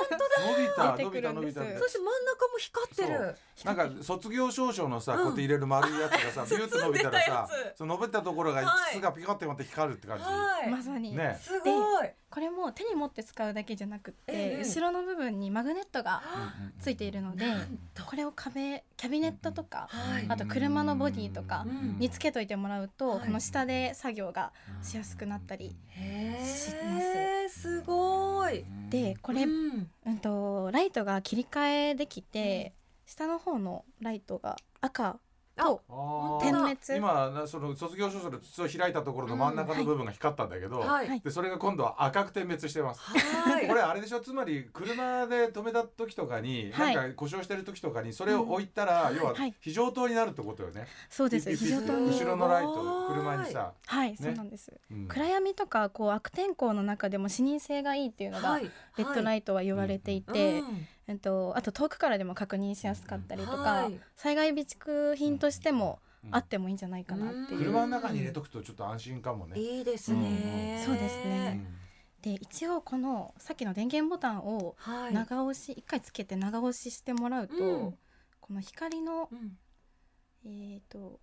[0.10, 0.28] 当だ。
[0.52, 1.62] 伸びた出伸びた伸びた。
[1.62, 3.36] てくるんですそして真ん中も光ってる。
[3.66, 10.70] なんか卒業証書のさ、うんこうやって入れる丸いやつがさ ビューッと伸びたらさその伸びたところがはい筒がピカってまって光るって感じ、はい。
[10.70, 11.40] まさに、ね。
[11.42, 12.10] すごい。
[12.30, 16.22] これも手に持って使うだけじゃなくって、ええ後ろの部分にマグネットが
[16.80, 17.46] ついているので、
[18.06, 20.26] これを壁キャビネットとか、はい。
[20.28, 23.20] あと車のボディとかうんにつけといてもらうと、はい。
[23.22, 26.80] この下で作業がしやすくなったり、へ知って
[27.46, 28.66] え、すごい。
[28.90, 29.90] でこれ、うん。
[30.06, 32.74] うんとライトが切り替えできて、
[33.06, 35.18] 下の方のライトが赤
[35.58, 36.78] と点滅。
[36.96, 40.86] 今なその卒業証書で筒を開いたところの真ん中の部分が光ったんだけど、
[41.24, 43.02] でそれが今度は赤く点滅してます。
[43.02, 43.67] はい。
[43.67, 44.20] これあれでしょ？
[44.20, 46.96] つまり車で止めた時とかに、はい。
[46.96, 49.17] なんか故障してる時とかにそれを置いたら、うん。
[49.17, 49.56] 要ははい。
[49.62, 50.88] 非常灯になるってことよね。
[51.10, 51.56] そうです。
[51.56, 51.93] 非常灯。
[52.00, 54.74] に後ろのライト車にさ、はい、そうなんです。
[54.91, 55.08] うん。
[55.08, 58.70] 暗闇とかこう悪天候の中でも視認性がいいっていうのが、はい。
[58.98, 60.63] レッドライイトは言われていトて、
[61.08, 64.00] えっと、あと遠くからでも確認しやすかったりとか、はい。
[64.15, 66.36] 災害備蓄品としてもうん。
[66.36, 69.58] あってもいいんじゃないかなっていう、車の中に入れとくとちょっと安心かもね。
[69.58, 70.84] いいですね。
[70.86, 71.67] そうですうねん。
[72.22, 75.13] で一応このさっきの電源ボタンをはい。
[75.13, 77.98] 長押し一回つけて長押ししてもらうと、うん。
[78.41, 79.58] この光のうん。
[80.46, 81.20] えっ、と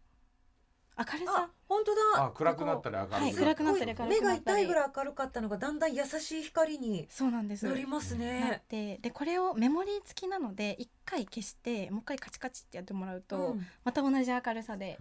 [0.97, 2.25] 明るあさ、本当だ。
[2.27, 3.17] あ暗くなったり明るくな。
[3.17, 4.21] ったりはい暗くなったり明るくなったり。
[4.21, 7.67] 目が痛いぐらい明るかったのがだんだん優しい光にそうなんです。
[7.67, 8.63] なりますね。
[8.69, 13.67] てでこれをメモリー付きなので一回消してもう一回カチカチってやってもらうと、うん。
[13.85, 14.99] また同じ明るさで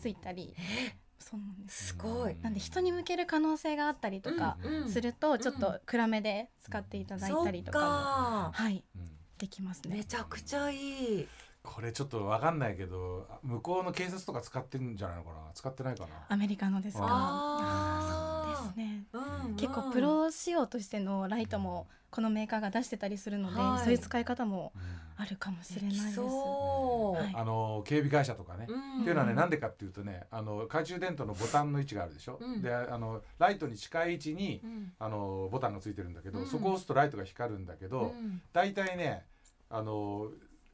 [0.00, 1.88] ついたり、えそうなんです。
[1.88, 2.36] すごい。
[2.42, 4.56] なんで人に向ける可能性があったりとか
[4.88, 8.50] するとちょっと暗めで使っていただいたりとか。
[8.52, 9.10] はいうん。
[9.38, 9.98] できますね。
[9.98, 11.28] めちゃくちゃいい。
[11.62, 15.36] これちょっとわかんないけど向こうの警察とか使ってんじゃないのかな？
[15.54, 16.08] 使ってないかな？
[16.28, 17.06] アメリカのですか？
[17.08, 18.56] あー。
[18.56, 19.04] そうですね。
[19.12, 19.18] う
[19.52, 23.84] ん結構プロ仕様としてのライトもこのメーカーが出してたりするので、はい。
[23.84, 24.82] そういう使い方もうん。
[25.20, 26.14] あるかもしれないです。
[26.14, 27.20] そう。
[27.20, 27.34] はい。
[27.34, 29.00] あの警備会社とかね、うん。
[29.00, 32.62] っていうのはねなんでかっていうとねあの懐中電灯のボタンの位置があるでしょ、うん。
[32.62, 34.92] であのライトに近い位置にうん。
[34.98, 36.46] あのボタンがついてるんだけど、うん。
[36.46, 38.40] そこを押すとライトが光るんだけど、うん。
[38.52, 39.24] 大体ね
[39.68, 40.28] あの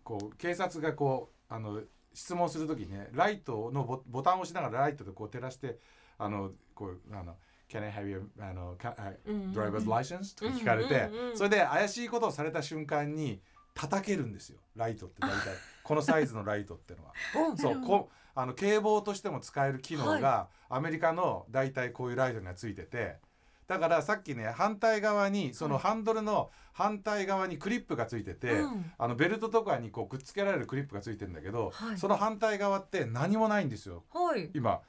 [0.04, 1.82] こう警察がこうあの
[2.12, 5.78] 質問する時にねライトのボボタンを押しながらライトでこう照らして
[6.18, 7.36] あのこうあの
[7.68, 10.38] Can I have your あの driver's license?
[10.38, 13.40] とか聞かれて、それで怪しいことをされた瞬間に
[13.74, 15.54] 叩けるんですよライトって大体。
[15.82, 17.06] このサイズのライトっていうの？
[17.06, 17.12] は。
[17.56, 23.16] そうこあの警棒としても使える機能が、アメリカの大体こういうライトにはついてて
[23.66, 28.92] だからさっきね反対側にそのはいハンドルの反対側にクリップがついてて、うん。
[28.98, 31.98] あのベルトとかにこうくっつけられるクリップがついてるんだけど、はい。
[31.98, 34.04] その反対側って何もないんですよ。
[34.12, 34.50] はい。
[34.54, 34.80] 今。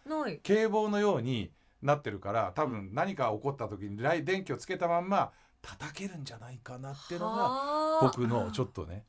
[0.41, 1.51] 警棒のように
[1.83, 7.99] なってるから多分何か起こった時に電気をつけたまんま叩けるんじゃないかなっていうのがはあ。
[8.01, 9.05] 僕のちょっとね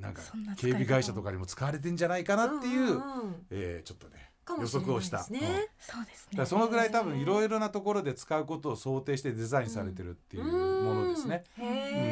[0.00, 0.20] なんか
[0.58, 3.46] 警備会社とかにも使われてんじゃないかなっていう、んんん。
[3.50, 5.26] えーちょっとね予測をした。
[5.30, 5.40] ね。
[5.40, 5.46] うん。
[5.78, 6.38] そうですね。
[6.38, 11.44] らそのぐらい多分いろいろなところで使うことを想定してデザインされてるっていうものですね。
[11.58, 11.64] うん。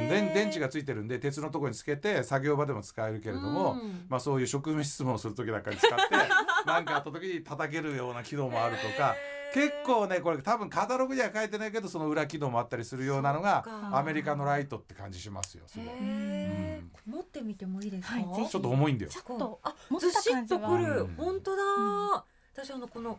[0.08, 4.06] 電電池がついてるんで鉄のところにつけて作業場でも使えるけれども、うん。
[4.08, 6.04] まあそういう職務質問をする時なんかに使って
[6.66, 9.14] 何かあった時に叩けるような機能もあるとか
[9.54, 15.86] 結構ねこれ多分カタログには書いてないけどその裏機能もあったりするようなのがアメリカのライトって感じしますよすごい。
[15.86, 16.90] うん。
[17.06, 19.10] 持ってみてもいいですか、はいちょっと重いんだよ。
[19.10, 19.60] ちょっと。
[19.62, 21.14] あ持っずしたっ感じはとくる、うん。
[21.16, 22.22] 本当だ、うん。
[22.54, 23.18] 私あのこの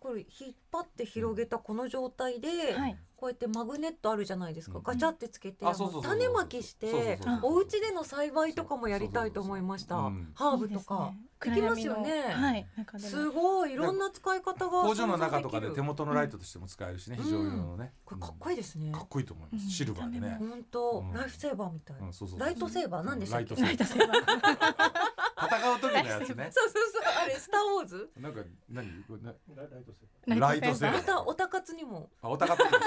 [0.00, 2.96] これ引っ張って広げたこの状態で、はい。
[3.16, 4.82] こうやってマグネットあるじゃないですか、うん。
[4.82, 5.66] ガチャってつけて、
[6.02, 11.12] 種まきしてお家での栽培とかもやりたいと思いました、ハーブとか、
[11.44, 12.22] いいできますよね。
[12.32, 12.66] はい。
[12.98, 17.24] すごいいろんな使い方が工場の中とかで手元のライトとしても使えるしね、うん。
[17.24, 19.70] 非常用のね、これかっこいいですね、かっこいいと思います、うん。
[19.70, 21.12] シルバーでね、本当、うん。
[21.12, 21.96] ライフセーバーみたい、
[22.38, 23.04] ライトセーバー？
[23.04, 23.54] 何でしたっけ？
[23.54, 24.16] ライトセーバー
[25.46, 26.50] 戦う時のやつね。
[26.52, 28.10] そうそうそうあれスターウォーズ？
[28.18, 29.02] なんか何？
[29.04, 31.00] これなラライトセーライトセーバー。
[31.00, 32.10] またおたかつにも。
[32.22, 32.70] あお互いです。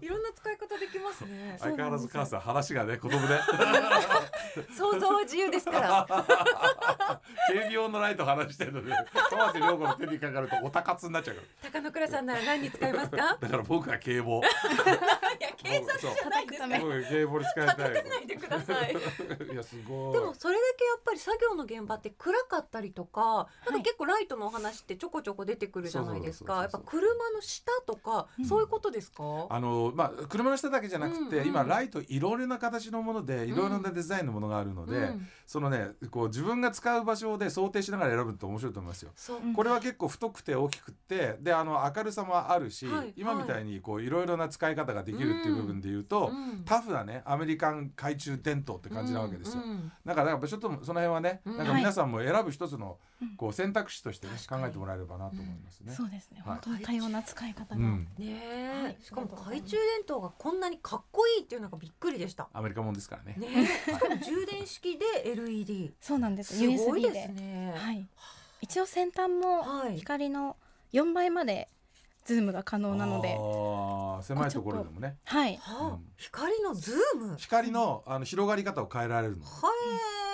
[0.00, 1.56] いろんな使い方できますね。
[1.58, 3.38] 相変わらず母さん話がね子供で。
[4.76, 6.06] 想像は自由ですから。
[7.48, 8.92] 警備用のライト話してるのに
[9.30, 13.16] 川瀬良子の手にかかるとおたかつになっちゃうか高野倉さんなら何に使いますか？
[13.16, 14.40] らだから僕は警棒。
[14.40, 14.42] い
[15.42, 17.76] や警察じゃないんですか僕は警棒に使いたい。
[17.76, 18.92] 叩かないでください。
[19.52, 20.12] いやすごい。
[20.14, 26.62] でもそれだけやっぱり作業の現場って暗かったりとかなんか結構ライトのお話ってちょこちょこ出てくるじゃないですか。
[26.62, 28.44] やっぱ車の下とかうん。
[28.44, 29.46] そういうことですか？
[29.50, 35.26] あのまあ車の下だけじゃなくて、うんうん今ライトいろいろな形のものでいろいろなデザインのものがあるので、うん。
[35.46, 39.10] そのねこう自分が使う場所で想定しながら選ぶと面白いと思いますよ。
[39.56, 43.12] これは結構太くて大きくってであの明るさもあるし、はい。
[43.16, 46.64] 今みたいにこういろいろな使い方ができるっていう部分で言うと、うん。
[46.64, 49.62] タフなねアメリカン懐中電灯って感じなわけですよ。
[49.64, 49.92] うんうん。
[50.04, 51.56] だからやっぱちょっとその辺はね、うん。
[51.56, 53.36] なんか皆さんも選ぶ一つのうん。
[53.36, 55.92] こう選択肢としてね、考えてもらえればなと思いますね。
[55.92, 56.42] そうですね。
[56.44, 56.58] はい。
[56.62, 57.80] 本当に多様な使い方が。
[57.80, 58.96] うん、ねえ、はい。
[59.02, 62.48] しかも懐中電灯がこんなにかっこいいっていうのがびっくりでした。
[62.52, 63.36] アメリカもんですからね。
[63.38, 65.94] ねえ、しかも充電式で LED。
[66.00, 66.56] そうなんです。
[66.56, 67.74] すごいでですね。
[67.76, 68.06] はい。
[68.60, 69.96] 一応先端もはい。
[69.96, 70.56] 光の
[70.92, 71.68] 4倍まで
[72.24, 73.34] ズームが可能なので。
[73.34, 75.16] あー狭いところでもね。
[75.24, 75.56] はい。
[75.56, 75.86] はあ。
[75.86, 76.06] うん。
[76.16, 77.36] 光のズーム。
[77.38, 79.50] 光のあの広がり方を変えられるの、は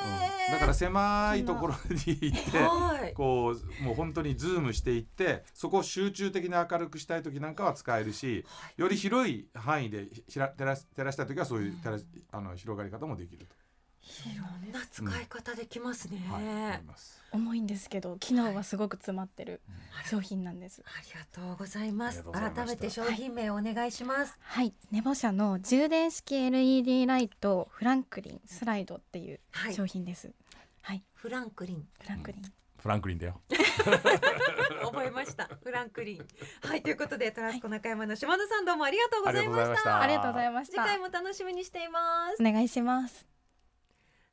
[0.04, 0.10] うん。
[0.48, 3.14] え、だから狭いところに行ってはい。
[3.14, 8.44] こうもう本当にズームしていってそこを集中的に明るくしたい時なんかは使えるし
[8.76, 13.46] より広い範囲でひら照らす照らしたい時はそういう照らしあの広がり方もできる
[14.26, 16.22] いろんな使い方できますね。
[16.28, 17.22] と、はい、思います。
[17.32, 19.60] 重いんですけど機能はすごく詰まってる
[20.08, 20.80] 商品なんです。
[20.80, 22.18] ありがとうございます。
[22.18, 24.38] ありがとうございました改めて商品名をお願いします。
[24.40, 29.74] はい NEBO 社の充電式 LED ライト Franklin Slide っていうはい。
[29.74, 30.32] 商品です
[30.82, 31.88] はいフランクリン。
[32.00, 32.42] フランクリン
[32.78, 33.40] フランクリンだよ。
[34.82, 35.48] 覚えました。
[35.62, 36.26] フランクリン。
[36.68, 39.82] はい、ということで、トラスコ中山の島田さんどうもありがとうございまし。
[39.82, 42.44] たありがとうございました次回も楽しみにしていますお。
[42.44, 43.33] 願いします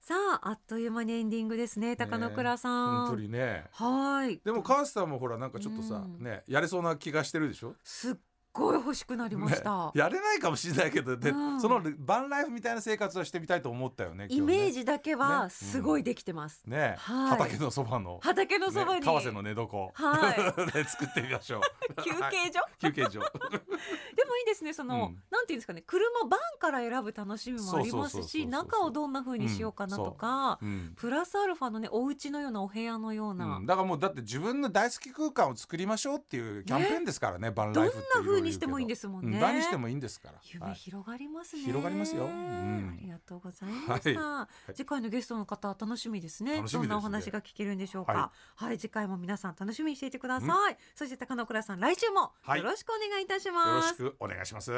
[0.04, 3.08] さあ、あっという間にエンディングですね、高野倉さん。
[3.08, 3.66] 本当にね。
[3.72, 4.42] はい。
[4.44, 7.76] でもカースさんもほらなんかちょっとさ、うんねやれそうな気がしてるでしょ？
[7.84, 8.16] すっ
[8.54, 9.86] ごい欲しくなりました。
[9.88, 14.28] ねやれないかもしれないけどで、うんそのバンライフみたいな生活はしてみたいと思ったよね。
[14.30, 16.64] イメージジだけはねすごいできてます。
[16.66, 19.02] ね、はい畑のそばの畑のそばに。
[19.02, 21.62] ね、川瀬の寝床、はで 作ってみましょう。
[22.04, 22.60] 休憩所？
[22.80, 23.20] 休憩所。
[24.16, 24.74] でもいいですね。
[24.74, 33.58] その、うんなんていうんですかね、車バンから選ぶ楽しみもありますし、中をどんな風にしようかなとか、うんプラスアルファのね、お家のようなお部屋のような。
[33.58, 39.38] うんだからもうだって自分の大好き空間を作りましょうっていうキャンペーンですからねバンライフっていうにしてもいいんですもんね。
[39.38, 40.50] うん何にしてもいいんですから、はい。
[40.54, 42.26] 夢広がりますね、広がりますよ。
[42.26, 42.98] うん。
[42.98, 44.76] ありがとうございました、い。
[44.76, 46.64] 次回のゲストの方楽しみですね。
[46.72, 48.14] どんなお話が聞けるんでしょうか。
[48.14, 52.60] は、はい次回も皆さん楽しみにしていてください、そして高野倉さん来週もはい。
[52.60, 54.72] よろしくお願いいたしよろます、しくお願いします。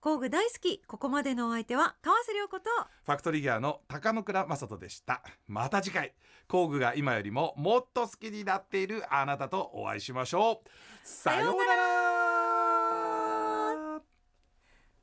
[0.00, 2.68] 工具大好きここまでのお相手は川瀬良子と
[3.04, 5.22] ファクトリーギアの高野倉正人でした。
[5.46, 6.12] また次回。
[6.48, 10.68] 工具が今よりももっと好きになっているあなたとお会いしましょう。
[11.04, 12.01] さようなら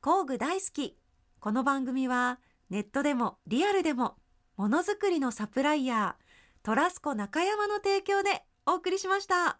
[0.02, 0.96] 工具大好き
[1.40, 2.38] この番組は
[2.70, 4.14] ネットでもリアルでも
[4.56, 9.58] ものづくりのサプライヤートラスコ中山の提供でお送りしました。